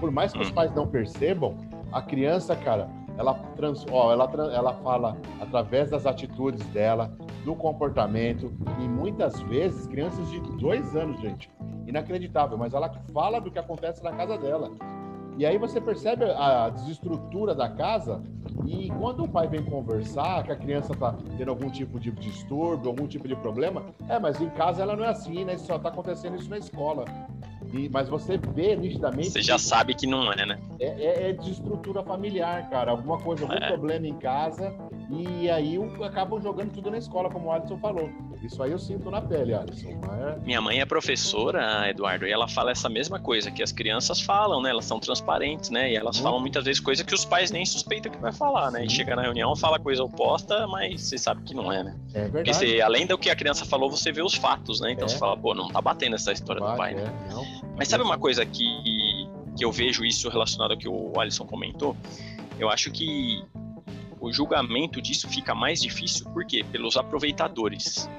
[0.00, 1.56] Por mais que os pais não percebam,
[1.92, 8.52] a criança, cara, ela, trans, ó, ela, ela fala através das atitudes dela, do comportamento,
[8.80, 11.48] e muitas vezes crianças de dois anos, gente,
[11.86, 14.72] inacreditável, mas ela fala do que acontece na casa dela.
[15.38, 18.20] E aí você percebe a desestrutura da casa
[18.66, 22.88] e quando o pai vem conversar, que a criança tá tendo algum tipo de distúrbio,
[22.90, 25.56] algum tipo de problema, é, mas em casa ela não é assim, né?
[25.56, 27.04] Só tá acontecendo isso na escola.
[27.72, 29.30] E, mas você vê nitidamente.
[29.30, 30.58] Você já sabe que não é, né?
[30.80, 32.90] É, é, é de estrutura familiar, cara.
[32.90, 33.68] Alguma coisa, algum é.
[33.68, 34.74] problema em casa.
[35.10, 38.10] E aí acabam jogando tudo na escola, como o Alisson falou.
[38.42, 39.88] Isso aí eu sinto na pele, Alisson.
[39.88, 40.38] É...
[40.44, 44.62] Minha mãe é professora, Eduardo, e ela fala essa mesma coisa, que as crianças falam,
[44.62, 44.70] né?
[44.70, 45.90] Elas são transparentes, né?
[45.92, 46.22] E elas hum.
[46.22, 48.84] falam muitas vezes coisas que os pais nem suspeitam que vai falar, né?
[48.84, 51.96] E chega na reunião, fala coisa oposta, mas você sabe que não é, né?
[52.14, 52.32] É verdade.
[52.32, 54.92] Porque você, além do que a criança falou, você vê os fatos, né?
[54.92, 55.08] Então é.
[55.08, 57.04] você fala, pô, não tá batendo essa história do pai, né?
[57.04, 57.44] É, não.
[57.78, 61.96] Mas sabe uma coisa que, que eu vejo isso relacionado ao que o Alisson comentou?
[62.58, 63.40] Eu acho que
[64.20, 66.64] o julgamento disso fica mais difícil, por quê?
[66.72, 68.10] Pelos aproveitadores.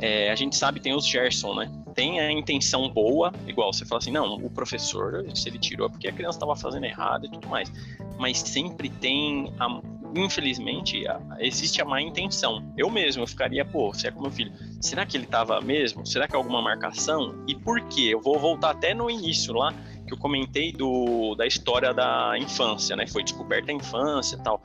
[0.00, 1.72] É, a gente sabe, tem os Gerson, né?
[1.94, 5.90] Tem a intenção boa, igual você fala assim, não, o professor, se ele tirou é
[5.90, 7.72] porque a criança estava fazendo errado e tudo mais.
[8.18, 9.80] Mas sempre tem, a,
[10.14, 11.04] infelizmente,
[11.38, 12.72] existe a má intenção.
[12.76, 16.06] Eu mesmo, eu ficaria, pô, se é com meu filho, será que ele estava mesmo?
[16.06, 17.44] Será que é alguma marcação?
[17.48, 18.08] E por quê?
[18.10, 19.72] Eu vou voltar até no início lá,
[20.06, 23.06] que eu comentei do, da história da infância, né?
[23.06, 24.62] Foi descoberta a infância tal.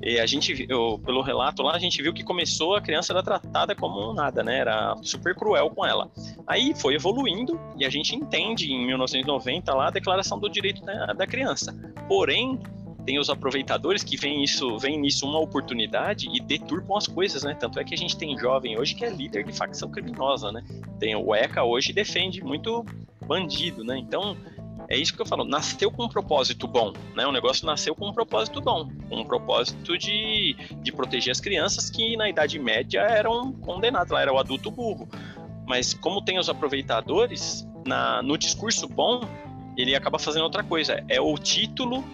[0.00, 3.74] E a gente, pelo relato lá, a gente viu que começou, a criança era tratada
[3.74, 4.58] como nada, né?
[4.58, 6.10] Era super cruel com ela.
[6.46, 11.12] Aí foi evoluindo e a gente entende em 1990 lá a Declaração do Direito da,
[11.12, 11.74] da Criança.
[12.08, 12.60] Porém,
[13.08, 17.56] tem os aproveitadores que veem isso, veem nisso uma oportunidade e deturpam as coisas, né?
[17.58, 20.62] Tanto é que a gente tem jovem hoje que é líder de facção criminosa, né?
[21.00, 22.84] Tem o ECA hoje defende muito
[23.26, 23.96] bandido, né?
[23.96, 24.36] Então,
[24.90, 27.26] é isso que eu falo, nasceu com um propósito bom, né?
[27.26, 31.88] O negócio nasceu com um propósito bom, com um propósito de, de proteger as crianças
[31.88, 35.08] que na Idade Média eram condenadas, lá era o adulto burro.
[35.66, 39.22] Mas como tem os aproveitadores, na, no discurso bom,
[39.78, 41.02] ele acaba fazendo outra coisa.
[41.08, 42.04] É o título,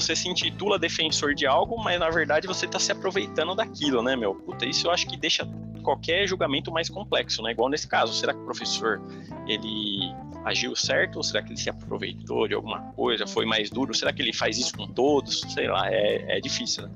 [0.00, 4.14] você se intitula defensor de algo, mas na verdade você está se aproveitando daquilo, né,
[4.14, 4.32] meu?
[4.32, 5.46] Puta, isso eu acho que deixa
[5.82, 7.50] qualquer julgamento mais complexo, né?
[7.50, 9.00] Igual nesse caso, será que o professor
[9.46, 13.92] ele agiu certo ou será que ele se aproveitou de alguma coisa, foi mais duro?
[13.92, 15.40] Será que ele faz isso com todos?
[15.52, 16.90] Sei lá, é, é difícil, né?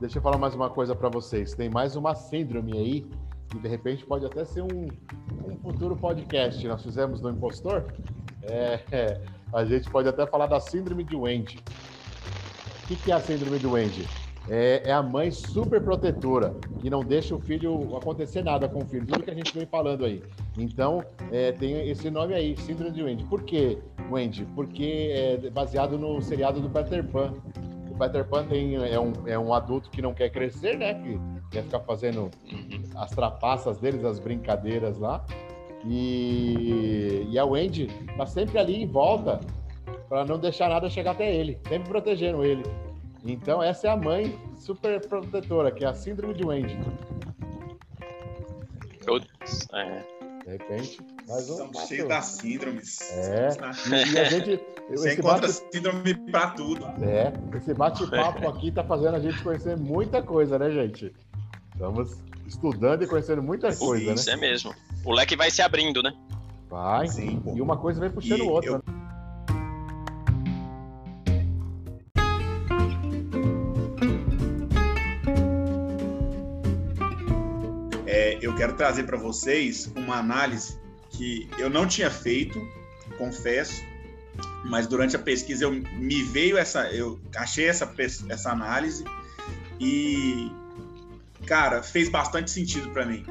[0.00, 1.52] Deixa eu falar mais uma coisa para vocês.
[1.54, 3.06] Tem mais uma síndrome aí,
[3.48, 4.88] que de repente pode até ser um,
[5.44, 6.66] um futuro podcast.
[6.66, 7.84] Nós fizemos no Impostor.
[8.42, 9.20] É, é,
[9.52, 11.58] a gente pode até falar da síndrome de Wendy.
[12.84, 14.06] O que, que é a síndrome de Wendy?
[14.50, 18.86] É, é, a mãe super protetora, que não deixa o filho acontecer nada com o
[18.86, 20.22] filho, tudo que a gente vem falando aí.
[20.56, 23.24] Então, é, tem esse nome aí, Síndrome de Wendy.
[23.24, 23.78] Por que
[24.10, 24.46] Wendy?
[24.54, 27.34] Porque é baseado no seriado do Peter Pan.
[27.98, 30.94] Peter Pan tem, é, um, é um adulto que não quer crescer, né?
[30.94, 32.30] Que quer ficar fazendo
[32.96, 35.24] as trapaças deles, as brincadeiras lá.
[35.84, 39.40] E, e a Wendy tá sempre ali em volta
[40.08, 42.64] para não deixar nada chegar até ele, sempre protegendo ele.
[43.24, 46.78] Então essa é a mãe super protetora, que é a síndrome de Wendy.
[49.04, 50.18] Putz, é.
[50.44, 51.52] De repente, mais um.
[51.52, 53.12] Estamos cheios das síndromes.
[53.12, 53.48] É.
[54.12, 54.60] E a gente.
[54.90, 55.62] Você encontra bate...
[55.70, 56.86] síndrome para tudo.
[57.02, 57.32] É.
[57.54, 61.12] Esse bate-papo aqui tá fazendo a gente conhecer muita coisa, né, gente?
[61.78, 64.14] Estamos estudando e conhecendo muita coisa, Isso, né?
[64.14, 64.74] Isso é mesmo.
[65.04, 66.12] O leque vai se abrindo, né?
[66.68, 67.06] Vai.
[67.06, 67.40] Sim.
[67.54, 68.68] E uma coisa vai puxando outra.
[68.68, 68.78] Eu...
[68.78, 68.98] Né?
[78.40, 80.78] eu quero trazer para vocês uma análise
[81.10, 82.60] que eu não tinha feito,
[83.16, 83.84] confesso,
[84.64, 87.92] mas durante a pesquisa eu me veio essa, eu achei essa
[88.28, 89.04] essa análise
[89.80, 90.50] e
[91.48, 93.24] cara fez bastante sentido para mim.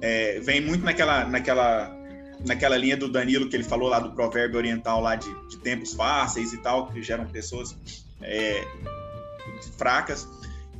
[0.00, 1.96] É, vem muito naquela naquela
[2.46, 5.94] naquela linha do Danilo que ele falou lá do provérbio oriental lá de, de tempos
[5.94, 7.76] fáceis e tal que geram pessoas
[8.22, 8.64] é,
[9.76, 10.28] fracas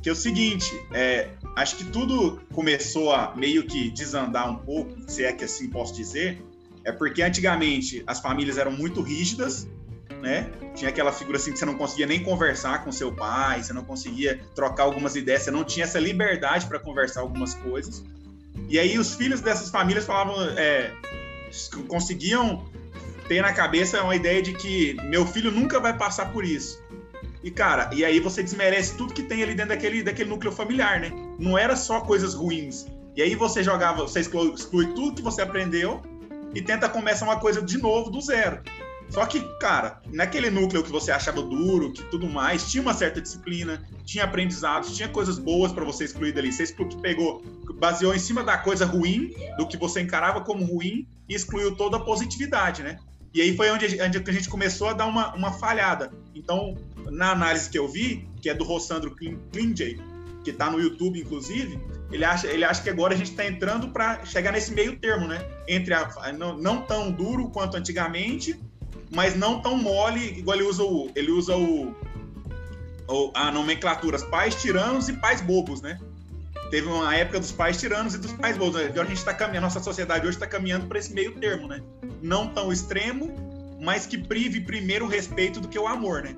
[0.05, 4.95] que é o seguinte, é, acho que tudo começou a meio que desandar um pouco,
[5.07, 6.39] se é que assim posso dizer,
[6.83, 9.67] é porque antigamente as famílias eram muito rígidas,
[10.21, 10.49] né?
[10.75, 13.83] Tinha aquela figura assim que você não conseguia nem conversar com seu pai, você não
[13.83, 18.03] conseguia trocar algumas ideias, você não tinha essa liberdade para conversar algumas coisas.
[18.67, 20.91] E aí os filhos dessas famílias falavam, é,
[21.87, 22.65] conseguiam
[23.27, 26.83] ter na cabeça uma ideia de que meu filho nunca vai passar por isso.
[27.43, 30.99] E, cara, e aí você desmerece tudo que tem ali dentro daquele, daquele núcleo familiar,
[30.99, 31.11] né?
[31.37, 32.87] Não era só coisas ruins.
[33.15, 36.01] E aí você jogava, você exclui, exclui tudo que você aprendeu
[36.53, 38.61] e tenta começar uma coisa de novo, do zero.
[39.09, 43.21] Só que, cara, naquele núcleo que você achava duro, que tudo mais, tinha uma certa
[43.21, 46.51] disciplina, tinha aprendizados, tinha coisas boas para você excluir dali.
[46.51, 46.65] Você
[47.01, 47.43] pegou,
[47.75, 51.97] baseou em cima da coisa ruim, do que você encarava como ruim, e excluiu toda
[51.97, 52.97] a positividade, né?
[53.33, 56.11] E aí foi onde a gente começou a dar uma, uma falhada.
[56.33, 56.77] Então,
[57.11, 59.13] na análise que eu vi, que é do Rossandro
[59.51, 59.99] Klinjay,
[60.43, 61.79] que está no YouTube, inclusive,
[62.11, 65.27] ele acha, ele acha que agora a gente está entrando para chegar nesse meio termo,
[65.27, 65.45] né?
[65.67, 68.57] Entre a, não, não, tão duro quanto antigamente,
[69.15, 71.95] mas não tão mole, igual ele usa o, ele usa o,
[73.07, 75.97] o a nomenclatura pais tiranos e pais bobos, né?
[76.69, 78.75] Teve uma época dos pais tiranos e dos pais bobos.
[78.75, 81.81] Agora a gente está caminhando, nossa sociedade hoje está caminhando para esse meio termo, né?
[82.21, 83.33] Não tão extremo,
[83.81, 86.35] mas que prive primeiro o respeito do que o amor, né?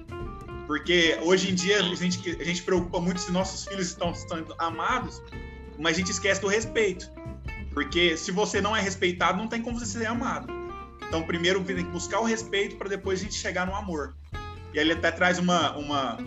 [0.68, 4.54] Porque hoje em dia a gente, a gente preocupa muito se nossos filhos estão sendo
[4.60, 5.20] amados,
[5.80, 7.10] mas a gente esquece do respeito.
[7.74, 10.57] Porque se você não é respeitado, não tem como você ser amado.
[11.08, 14.14] Então, primeiro tem que buscar o respeito para depois a gente chegar no amor.
[14.74, 16.18] E aí ele até traz uma, uma,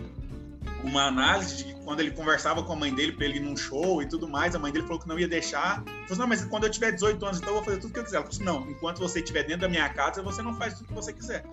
[0.83, 3.55] uma análise de que quando ele conversava com a mãe dele para ele ir num
[3.55, 5.83] show e tudo mais, a mãe dele falou que não ia deixar.
[5.85, 7.93] Ele falou assim, não, mas quando eu tiver 18 anos, então eu vou fazer tudo
[7.93, 8.17] que eu quiser.
[8.17, 10.87] Ela falou assim, não, enquanto você estiver dentro da minha casa, você não faz tudo
[10.87, 11.45] que você quiser.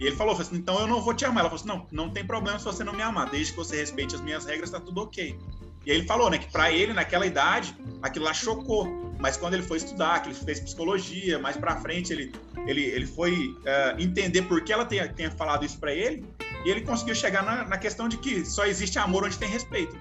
[0.00, 1.40] E ele falou, assim, então eu não vou te amar.
[1.40, 3.76] Ela falou assim, não, não tem problema se você não me amar, desde que você
[3.76, 5.38] respeite as minhas regras, tá tudo ok.
[5.84, 9.07] E aí ele falou, né, que para ele, naquela idade, aquilo lá chocou.
[9.18, 12.32] Mas quando ele foi estudar, que ele fez psicologia, mais para frente ele,
[12.66, 16.24] ele, ele foi uh, entender por que ela tenha, tenha falado isso para ele,
[16.64, 19.96] e ele conseguiu chegar na, na, questão de que só existe amor onde tem respeito.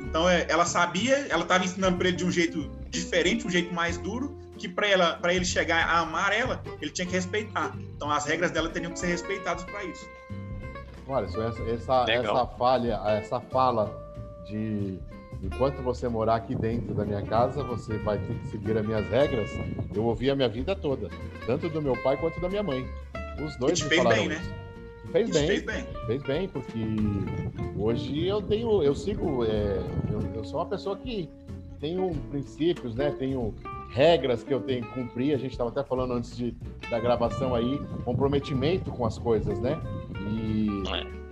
[0.00, 3.74] Então é, ela sabia, ela estava ensinando para ele de um jeito diferente, um jeito
[3.74, 7.76] mais duro, que para ela, para ele chegar a amar ela, ele tinha que respeitar.
[7.96, 10.08] Então as regras dela teriam que ser respeitadas para isso.
[11.08, 13.92] Olha, essa, essa, essa falha, essa fala
[14.46, 14.98] de
[15.44, 19.06] enquanto você morar aqui dentro da minha casa, você vai ter que seguir as minhas
[19.08, 19.50] regras.
[19.94, 21.08] Eu ouvi a minha vida toda,
[21.46, 22.86] tanto do meu pai quanto da minha mãe.
[23.44, 24.34] Os dois me fez falaram bem, né?
[24.36, 24.50] isso.
[24.50, 24.64] né?
[25.12, 26.78] Fez bem, fez bem, fez bem, porque
[27.78, 29.78] hoje eu tenho, eu sigo, é,
[30.10, 31.28] eu, eu, sou uma pessoa que
[31.78, 33.14] tenho princípios, né?
[33.16, 33.54] Tenho
[33.90, 35.34] regras que eu tenho que cumprir.
[35.34, 36.56] A gente estava até falando antes de,
[36.90, 39.80] da gravação aí, comprometimento com as coisas, né?
[40.32, 41.23] E, e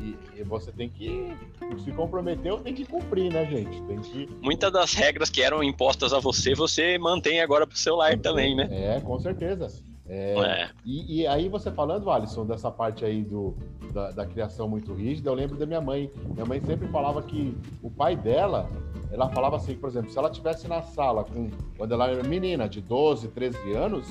[0.52, 1.34] você tem que
[1.82, 3.82] se comprometeu, tem que cumprir, né, gente?
[3.82, 4.28] Tem que...
[4.42, 8.18] Muitas das regras que eram impostas a você, você mantém agora para o seu lar
[8.18, 8.68] também, né?
[8.70, 9.72] É, com certeza.
[10.06, 10.70] É, é.
[10.84, 13.56] E, e, aí você falando, Alisson, dessa parte aí do,
[13.94, 16.10] da, da, criação muito rígida, eu lembro da minha mãe.
[16.34, 18.68] Minha mãe sempre falava que o pai dela,
[19.10, 22.68] ela falava assim, por exemplo, se ela tivesse na sala com quando ela era menina,
[22.68, 24.06] de 12, 13 anos,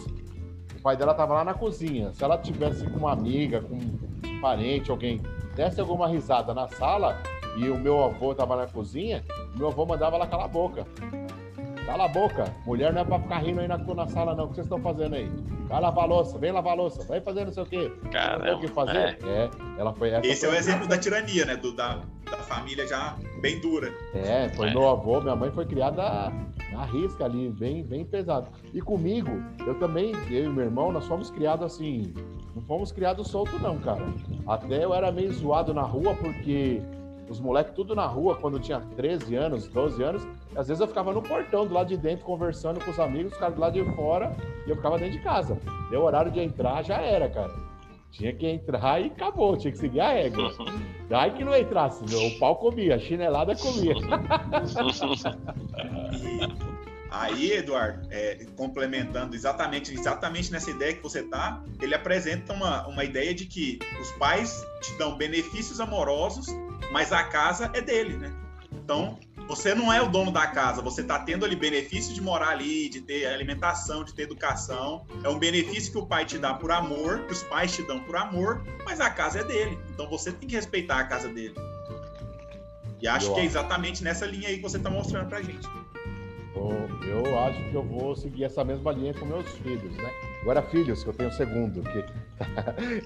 [0.75, 2.12] o pai dela tava lá na cozinha.
[2.13, 5.21] Se ela tivesse com uma amiga, com um parente, alguém
[5.55, 7.21] desse alguma risada na sala
[7.57, 9.23] e o meu avô tava na cozinha,
[9.55, 10.85] meu avô mandava ela calar a boca.
[11.85, 12.53] Cala a boca.
[12.65, 14.45] Mulher não é pra ficar rindo aí na, na sala, não.
[14.45, 15.29] O que vocês estão fazendo aí?
[15.67, 17.91] Vai lavar a louça, vem lavar a louça, vai fazer não sei o quê.
[18.11, 19.17] Cara, o que fazer?
[19.23, 19.27] É.
[19.27, 19.49] é.
[19.77, 20.27] ela foi essa.
[20.27, 21.55] Esse foi é o exemplo da tirania, né?
[21.55, 23.93] Do, da, da família já bem dura.
[24.13, 24.71] É, foi é.
[24.71, 26.31] meu avô, minha mãe foi criada
[26.71, 28.47] na risca ali, bem, bem pesado.
[28.73, 29.31] E comigo,
[29.65, 32.13] eu também, eu e meu irmão, nós fomos criados assim.
[32.55, 34.05] Não fomos criados soltos, não, cara.
[34.45, 36.81] Até eu era meio zoado na rua, porque
[37.31, 41.13] os moleques tudo na rua, quando tinha 13 anos, 12 anos, às vezes eu ficava
[41.13, 43.95] no portão do lado de dentro conversando com os amigos, os caras do lado de
[43.95, 44.35] fora,
[44.67, 45.57] e eu ficava dentro de casa.
[45.89, 47.71] Deu horário de entrar, já era, cara.
[48.11, 50.43] Tinha que entrar e acabou, tinha que seguir a regra.
[51.07, 53.95] Daí que não entrasse, o pau comia, a chinelada comia.
[57.11, 63.03] Aí, Eduardo, é, complementando exatamente, exatamente nessa ideia que você está, ele apresenta uma, uma
[63.03, 66.47] ideia de que os pais te dão benefícios amorosos,
[66.91, 68.34] mas a casa é dele, né?
[68.71, 72.49] Então, você não é o dono da casa, você está tendo ali benefício de morar
[72.49, 75.06] ali, de ter alimentação, de ter educação.
[75.23, 77.99] É um benefício que o pai te dá por amor, que os pais te dão
[77.99, 79.77] por amor, mas a casa é dele.
[79.89, 81.56] Então você tem que respeitar a casa dele.
[83.01, 85.67] E acho que é exatamente nessa linha aí que você está mostrando pra gente.
[87.04, 90.12] Eu acho que eu vou seguir essa mesma linha com meus filhos, né?
[90.41, 92.04] Agora, filhos, que eu tenho o segundo, que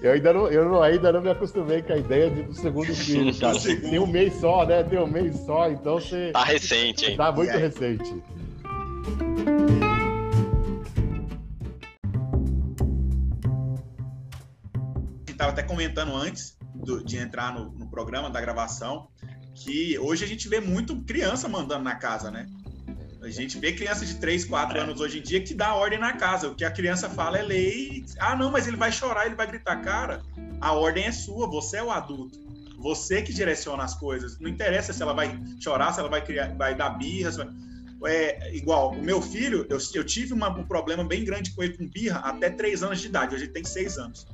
[0.02, 2.94] eu ainda não, eu não, ainda não me acostumei com a ideia de, do segundo
[2.94, 3.58] filho, cara.
[3.60, 4.82] Tem um mês só, né?
[4.82, 6.30] Tem um mês só, então você.
[6.32, 7.16] Tá recente, hein?
[7.16, 8.22] Tá muito recente.
[15.28, 19.08] Estava até comentando antes do, de entrar no, no programa da gravação
[19.54, 22.46] que hoje a gente vê muito criança mandando na casa, né?
[23.26, 26.12] A gente vê criança de 3, 4 anos hoje em dia que dá ordem na
[26.12, 26.46] casa.
[26.46, 28.04] O que a criança fala é lei.
[28.20, 29.82] Ah, não, mas ele vai chorar, ele vai gritar.
[29.82, 30.22] Cara,
[30.60, 32.38] a ordem é sua, você é o adulto.
[32.78, 34.38] Você que direciona as coisas.
[34.38, 37.32] Não interessa se ela vai chorar, se ela vai, criar, vai dar birra.
[37.98, 38.14] Vai...
[38.14, 41.76] É, igual, o meu filho, eu, eu tive uma, um problema bem grande com ele
[41.76, 43.34] com birra até 3 anos de idade.
[43.34, 44.26] Hoje ele tem 6 anos.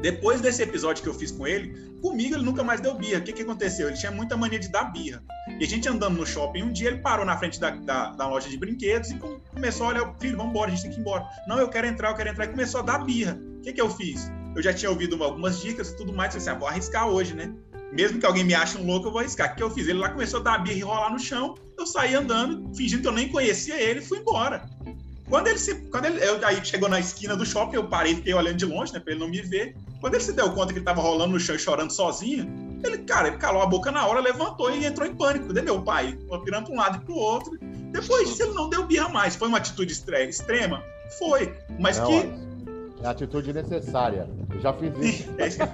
[0.00, 3.20] Depois desse episódio que eu fiz com ele, comigo ele nunca mais deu birra.
[3.20, 3.88] O que, que aconteceu?
[3.88, 5.22] Ele tinha muita mania de dar birra.
[5.58, 8.28] E a gente andando no shopping um dia, ele parou na frente da, da, da
[8.28, 9.18] loja de brinquedos e
[9.54, 11.26] começou a olhar, filho, vamos embora, a gente tem que ir embora.
[11.48, 12.44] Não, eu quero entrar, eu quero entrar.
[12.44, 13.38] E começou a dar birra.
[13.58, 14.30] O que, que eu fiz?
[14.54, 16.34] Eu já tinha ouvido algumas dicas e tudo mais.
[16.34, 17.52] Eu disse, ah, vou arriscar hoje, né?
[17.92, 19.52] Mesmo que alguém me ache um louco, eu vou arriscar.
[19.52, 19.86] O que eu fiz?
[19.86, 21.54] Ele lá começou a dar birra e rolar no chão.
[21.78, 24.68] Eu saí andando, fingindo que eu nem conhecia ele fui embora.
[25.28, 25.74] Quando ele se.
[25.90, 28.92] Quando ele, eu, aí chegou na esquina do shopping, eu parei, fiquei olhando de longe,
[28.92, 29.00] né?
[29.00, 29.74] Pra ele não me ver.
[30.00, 32.46] Quando ele se deu conta que ele tava rolando no chão e chorando sozinho,
[32.84, 35.46] ele, cara, ele calou a boca na hora, levantou e entrou em pânico.
[35.48, 36.18] Cadê meu pai?
[36.44, 37.58] Virando pra um lado e pro outro.
[37.90, 39.34] Depois disso, ele não deu birra mais.
[39.34, 40.82] Foi uma atitude extrema?
[41.18, 41.54] Foi.
[41.78, 42.53] Mas não, que.
[43.04, 44.26] É atitude necessária.
[44.50, 45.58] Eu já fiz isso.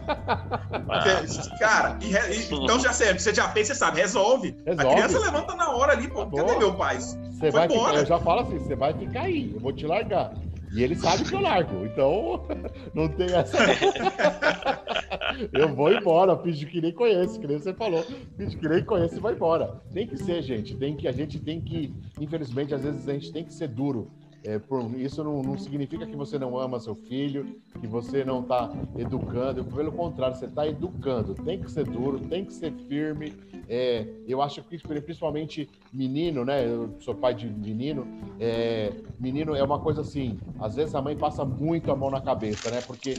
[1.61, 4.57] cara, e, então já sei, você já fez, você sabe, resolve.
[4.67, 4.89] resolve.
[4.89, 6.27] A criança levanta na hora ali, pô.
[6.27, 6.99] Cadê meu pai?
[6.99, 10.35] Você vai ficar, eu já falo assim, você vai ficar aí, eu vou te largar.
[10.73, 12.45] E ele sabe que eu largo, então
[12.93, 13.59] não tem essa.
[15.55, 18.05] eu vou embora, finge que nem conheço, que nem você falou.
[18.37, 19.81] Finge que nem conheço e vai embora.
[19.93, 20.75] Tem que ser, gente.
[20.77, 24.11] Tem que, a gente tem que, infelizmente, às vezes a gente tem que ser duro
[24.43, 28.41] é, por, isso não, não, significa que você não ama seu filho, que você não
[28.41, 29.65] está educando.
[29.65, 31.35] Pelo contrário, você está educando.
[31.35, 33.35] Tem que ser duro, tem que ser firme.
[33.69, 36.67] É, eu acho que principalmente menino, né?
[36.67, 38.07] Eu sou pai de menino.
[38.39, 40.39] É, menino é uma coisa assim.
[40.59, 42.81] Às vezes a mãe passa muito a mão na cabeça, né?
[42.81, 43.15] Porque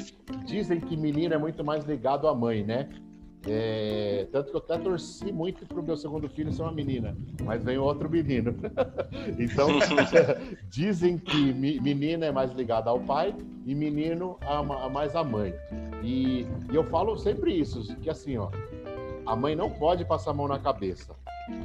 [0.45, 2.89] dizem que menino é muito mais ligado à mãe, né?
[3.47, 7.63] É, tanto que eu até torci muito pro meu segundo filho ser uma menina, mas
[7.63, 8.55] vem outro menino.
[9.39, 9.67] então,
[10.69, 13.35] dizem que menina é mais ligada ao pai
[13.65, 15.53] e menino a, mais a mãe.
[16.03, 18.51] E, e, eu falo sempre isso, que assim, ó,
[19.25, 21.15] a mãe não pode passar a mão na cabeça.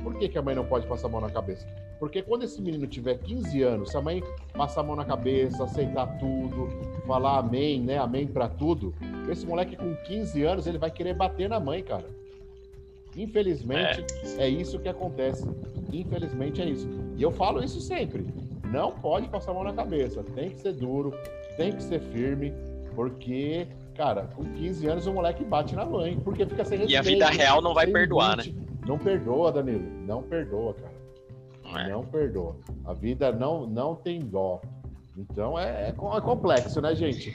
[0.03, 1.67] Por que, que a mãe não pode passar a mão na cabeça?
[1.99, 4.23] Porque quando esse menino tiver 15 anos, se a mãe
[4.53, 6.69] passar a mão na cabeça, aceitar tudo,
[7.07, 7.99] falar amém, né?
[7.99, 8.95] Amém para tudo,
[9.31, 12.05] esse moleque com 15 anos, ele vai querer bater na mãe, cara.
[13.17, 14.05] Infelizmente,
[14.39, 14.45] é.
[14.45, 15.49] é isso que acontece.
[15.91, 16.89] Infelizmente é isso.
[17.17, 18.27] E eu falo isso sempre.
[18.71, 20.23] Não pode passar a mão na cabeça.
[20.23, 21.15] Tem que ser duro,
[21.57, 22.53] tem que ser firme,
[22.95, 26.93] porque, cara, com 15 anos o moleque bate na mãe, porque fica sem respeito.
[26.93, 28.53] E a vida real não vai perdoar, 20.
[28.53, 28.67] né?
[28.87, 29.85] Não perdoa, Danilo.
[30.07, 30.96] Não perdoa, cara.
[31.67, 31.89] Não, é.
[31.89, 32.57] não perdoa.
[32.85, 34.61] A vida não, não tem dó.
[35.17, 37.33] Então é, é, é complexo, né, gente?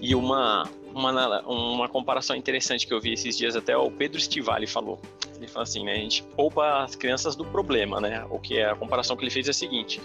[0.00, 4.66] E uma, uma, uma comparação interessante que eu vi esses dias, até o Pedro Stivali
[4.66, 4.98] falou.
[5.36, 5.92] Ele falou assim, né?
[5.92, 8.24] A gente poupa as crianças do problema, né?
[8.30, 10.00] O que é a comparação que ele fez é a seguinte: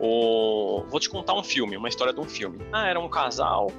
[0.00, 2.58] Vou te contar um filme, uma história de um filme.
[2.72, 3.70] Ah, era um casal,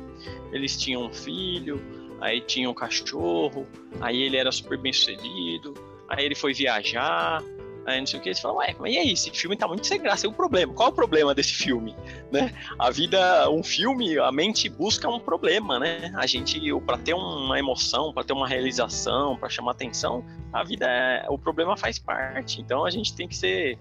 [0.51, 1.82] eles tinham um filho,
[2.19, 3.67] aí tinha um cachorro,
[3.99, 5.74] aí ele era super bem sucedido,
[6.07, 7.43] aí ele foi viajar,
[7.86, 9.88] aí não sei o que, você fala, ué, mas e aí, esse filme tá muito
[9.88, 10.74] sem graça, e o problema?
[10.74, 11.95] Qual é o problema desse filme?
[12.32, 12.49] Né?
[12.80, 16.13] A vida, um filme, a mente busca um problema, né?
[16.15, 20.86] A gente, para ter uma emoção, para ter uma realização, para chamar atenção, a vida,
[20.88, 23.78] é, o problema faz parte, então a gente tem que ser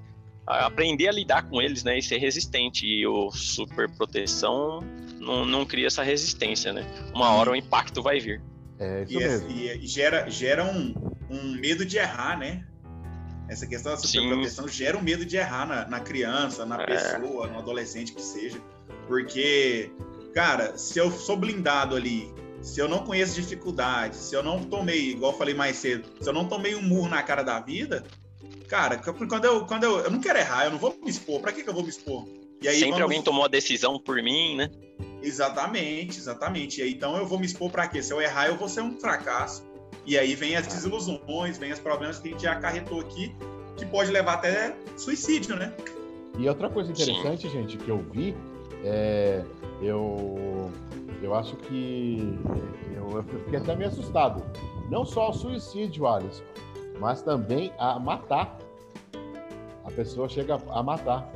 [0.47, 2.87] aprender a lidar com eles, né, e ser resistente.
[2.87, 4.81] E o super proteção
[5.19, 6.85] não, não cria essa resistência, né?
[7.15, 8.43] Uma hora o impacto vai vir.
[8.79, 9.51] É isso e, mesmo.
[9.51, 10.95] E, gera, gera um,
[11.29, 12.65] um medo de errar, né?
[13.49, 14.75] Essa questão da superproteção Sim.
[14.75, 16.87] gera um medo de errar na, na criança, na é.
[16.87, 18.59] pessoa, no adolescente que seja.
[19.07, 19.91] Porque,
[20.33, 22.33] cara, se eu sou blindado ali,
[22.63, 26.29] se eu não conheço dificuldades, se eu não tomei, igual eu falei mais cedo, se
[26.29, 28.05] eu não tomei um murro na cara da vida,
[28.71, 31.41] cara, quando eu, quando eu, eu não quero errar, eu não vou me expor.
[31.41, 32.25] Pra que, que eu vou me expor?
[32.63, 34.71] E aí, Sempre alguém tomou a decisão por mim, né?
[35.21, 36.81] Exatamente, exatamente.
[36.81, 38.01] E aí, então eu vou me expor para quê?
[38.01, 39.65] Se eu errar, eu vou ser um fracasso.
[40.07, 43.35] E aí vem as desilusões, vem os problemas que a gente já acarretou aqui,
[43.77, 45.75] que pode levar até suicídio, né?
[46.39, 47.51] E outra coisa interessante, Sim.
[47.51, 48.37] gente, que eu vi,
[48.85, 49.45] é,
[49.83, 50.71] eu,
[51.21, 52.39] eu acho que
[52.95, 54.43] eu, eu fiquei até meio assustado.
[54.89, 56.43] Não só o suicídio, Alisson,
[57.01, 58.57] mas também a matar.
[59.85, 61.29] A pessoa chega a matar.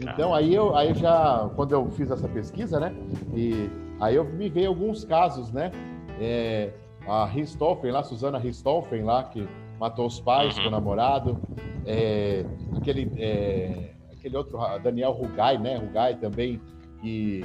[0.00, 2.94] Então aí eu aí já quando eu fiz essa pesquisa, né?
[3.34, 3.70] E
[4.00, 5.70] aí eu me veio alguns casos, né?
[6.18, 6.70] É,
[7.06, 9.46] a Ristoffen lá, Susana Ristoffen lá que
[9.78, 10.70] matou os pais com o uhum.
[10.70, 11.38] namorado,
[11.86, 12.44] é,
[12.76, 15.76] aquele é, aquele outro Daniel Rugai, né?
[15.76, 16.60] Rugai também
[17.02, 17.44] que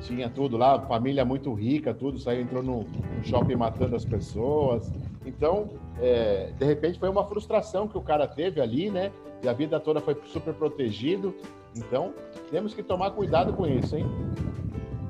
[0.00, 2.84] tinha tudo lá, família muito rica, tudo, saiu entrou no
[3.22, 4.92] shopping matando as pessoas.
[5.24, 5.70] Então,
[6.00, 9.12] é, de repente foi uma frustração que o cara teve ali, né?
[9.42, 11.34] E a vida toda foi super protegido.
[11.76, 12.14] Então,
[12.50, 14.06] temos que tomar cuidado com isso, hein?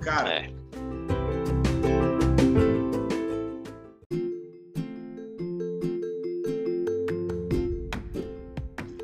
[0.03, 0.31] Cara.
[0.31, 0.51] É.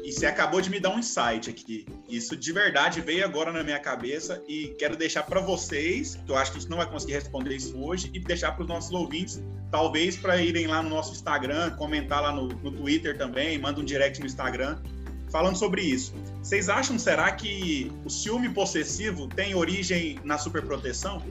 [0.03, 1.87] E você acabou de me dar um insight aqui.
[2.11, 6.37] Isso de verdade veio agora na minha cabeça e quero deixar para vocês, que eu
[6.37, 8.93] acho que a gente não vai conseguir responder isso hoje, e deixar para os nossos
[8.93, 9.41] ouvintes
[9.71, 13.85] talvez para irem lá no nosso Instagram, comentar lá no, no Twitter também, manda um
[13.85, 14.83] direct no Instagram
[15.31, 16.13] falando sobre isso.
[16.43, 21.23] Vocês acham, será que o ciúme possessivo tem origem na superproteção?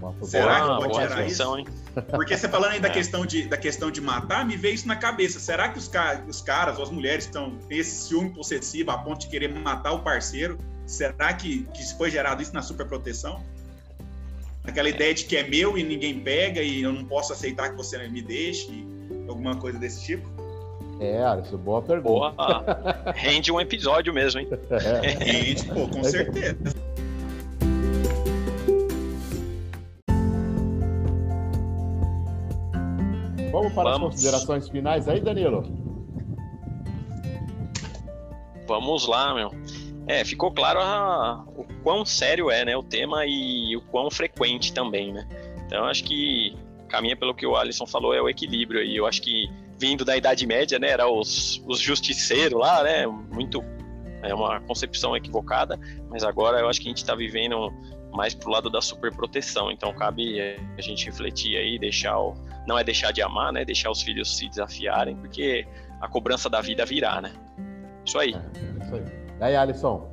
[0.00, 1.58] É uma será que pode gerar isso?
[1.58, 1.66] Hein?
[2.10, 2.90] Porque você falando aí da, é.
[2.90, 5.40] questão de, da questão de matar, me veio isso na cabeça.
[5.40, 5.90] Será que os,
[6.28, 9.92] os caras ou as mulheres estão têm esse ciúme possessivo a ponto de querer matar
[9.92, 10.58] o parceiro?
[10.86, 13.42] Será que, que foi gerado isso na superproteção?
[14.68, 17.76] aquela ideia de que é meu e ninguém pega e eu não posso aceitar que
[17.76, 18.86] você me deixe,
[19.28, 20.28] alguma coisa desse tipo?
[21.00, 22.30] É, Alisson, boa pergunta.
[22.32, 24.48] Boa, rende um episódio mesmo, hein?
[24.70, 25.08] É.
[25.24, 26.56] Rende, pô, com certeza.
[33.68, 34.08] Vamos para Vamos.
[34.08, 35.62] as considerações finais aí, Danilo?
[38.66, 39.50] Vamos lá, meu.
[40.06, 44.72] É, ficou claro a, o quão sério é né, o tema e o quão frequente
[44.72, 45.26] também, né?
[45.66, 46.56] Então acho que
[46.88, 48.96] caminha pelo que o Alisson falou, é o equilíbrio aí.
[48.96, 53.06] Eu acho que vindo da Idade Média, né, era os, os justiceiros lá, né?
[53.06, 53.62] Muito
[54.22, 57.72] é uma concepção equivocada, mas agora eu acho que a gente está vivendo
[58.12, 59.70] mais pro lado da superproteção.
[59.70, 60.40] Então cabe
[60.76, 62.34] a gente refletir aí, deixar o,
[62.68, 63.64] não é deixar de amar, né?
[63.64, 65.66] Deixar os filhos se desafiarem, porque
[66.02, 67.32] a cobrança da vida virá, né?
[68.04, 68.34] Isso aí.
[68.34, 69.04] É, isso aí.
[69.40, 70.06] E aí, Alisson?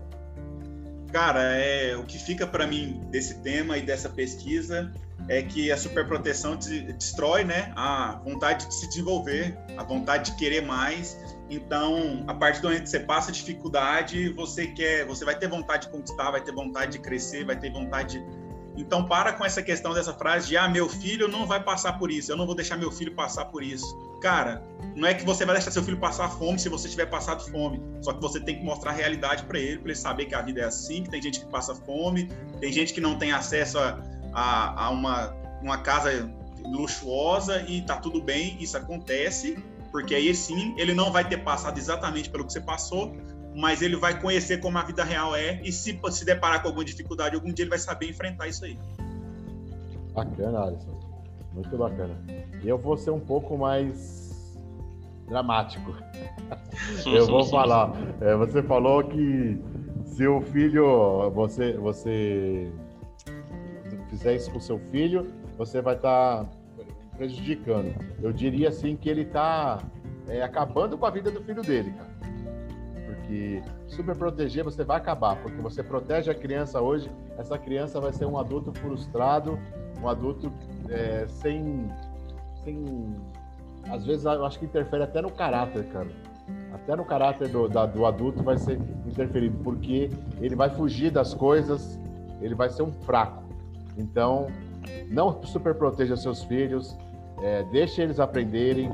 [1.12, 4.90] Cara, é, o que fica para mim desse tema e dessa pesquisa
[5.28, 10.62] é que a superproteção destrói né, a vontade de se desenvolver, a vontade de querer
[10.62, 11.18] mais.
[11.50, 15.88] Então, a partir do momento que você passa dificuldade, você quer, você vai ter vontade
[15.88, 18.45] de conquistar, vai ter vontade de crescer, vai ter vontade de
[18.78, 22.12] então para com essa questão dessa frase de ah, meu filho não vai passar por
[22.12, 23.86] isso, eu não vou deixar meu filho passar por isso.
[24.22, 24.64] Cara,
[24.96, 27.82] não é que você vai deixar seu filho passar fome se você tiver passado fome.
[28.02, 30.42] Só que você tem que mostrar a realidade para ele, para ele saber que a
[30.42, 33.78] vida é assim, que tem gente que passa fome, tem gente que não tem acesso
[33.78, 34.00] a,
[34.34, 36.30] a, a uma, uma casa
[36.66, 39.58] luxuosa e tá tudo bem, isso acontece,
[39.92, 43.16] porque aí sim ele não vai ter passado exatamente pelo que você passou,
[43.56, 46.84] mas ele vai conhecer como a vida real é e se se deparar com alguma
[46.84, 48.78] dificuldade algum dia ele vai saber enfrentar isso aí.
[50.14, 51.00] Bacana, Alisson.
[51.54, 52.18] Muito bacana.
[52.62, 54.60] E eu vou ser um pouco mais
[55.28, 55.96] dramático.
[57.08, 57.94] eu vou falar.
[58.20, 59.58] É, você falou que
[60.04, 62.70] se o filho você você
[64.10, 66.50] fizer isso com seu filho, você vai estar tá
[67.16, 67.96] prejudicando.
[68.22, 69.82] Eu diria assim que ele está
[70.28, 72.15] é, acabando com a vida do filho dele, cara
[73.28, 78.14] que super proteger você vai acabar, porque você protege a criança hoje, essa criança vai
[78.14, 79.60] ser um adulto frustrado,
[80.02, 80.52] um adulto
[80.90, 81.90] é, sem,
[82.64, 83.16] sem.
[83.90, 86.10] Às vezes eu acho que interfere até no caráter, cara.
[86.74, 90.10] Até no caráter do, da, do adulto vai ser interferido, porque
[90.40, 92.00] ele vai fugir das coisas,
[92.42, 93.44] ele vai ser um fraco.
[93.98, 94.48] Então,
[95.10, 96.96] não super proteja seus filhos,
[97.42, 98.90] é, deixe eles aprenderem,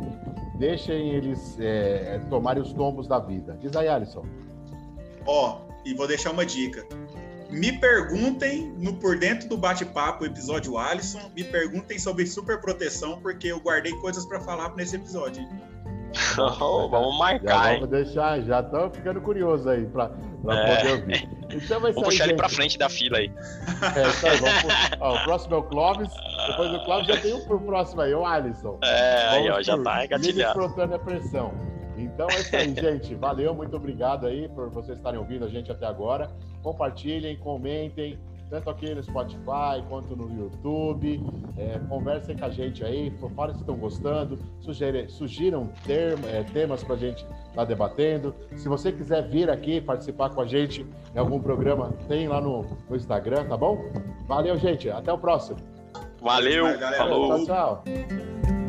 [0.62, 3.58] deixem eles é, é, tomarem os tombos da vida.
[3.60, 4.24] Diz aí, Alisson.
[5.26, 6.86] Ó, oh, e vou deixar uma dica.
[7.50, 13.60] Me perguntem no Por Dentro do Bate-Papo, episódio Alisson, me perguntem sobre superproteção, porque eu
[13.60, 15.44] guardei coisas para falar nesse episódio.
[16.38, 17.48] Oh, vamos marcar.
[17.48, 19.86] Já vamos deixar, já estamos ficando curiosos aí
[20.44, 20.76] para é.
[20.78, 21.30] poder ouvir.
[21.52, 22.32] Então vai vamos puxar gente.
[22.32, 23.32] ele para frente da fila aí.
[23.96, 24.64] É, isso aí vamos,
[25.00, 26.10] ó, o próximo é o Clóvis.
[26.48, 28.80] Depois do Cláudio já tem um pro próximo aí, o Alisson.
[28.84, 30.54] É, aí, ó, já tá engatilhado.
[30.54, 31.54] Frotando a pressão.
[31.98, 33.16] Então é isso aí, gente.
[33.16, 36.32] Valeu, muito obrigado aí por vocês estarem ouvindo a gente até agora.
[36.64, 38.18] Compartilhem, comentem,
[38.52, 41.24] tanto aqui no Spotify quanto no YouTube.
[41.58, 46.84] É, conversem com a gente aí, falem se estão gostando, sugiram, sugiram term, é, temas
[46.84, 48.36] para a gente estar tá debatendo.
[48.58, 50.86] Se você quiser vir aqui participar com a gente
[51.16, 53.86] em algum programa, tem lá no, no Instagram, tá bom?
[54.28, 54.90] Valeu, gente.
[54.90, 55.58] Até o próximo.
[56.22, 56.66] Valeu,
[56.98, 57.46] falou.
[57.46, 58.61] Tchau, tchau.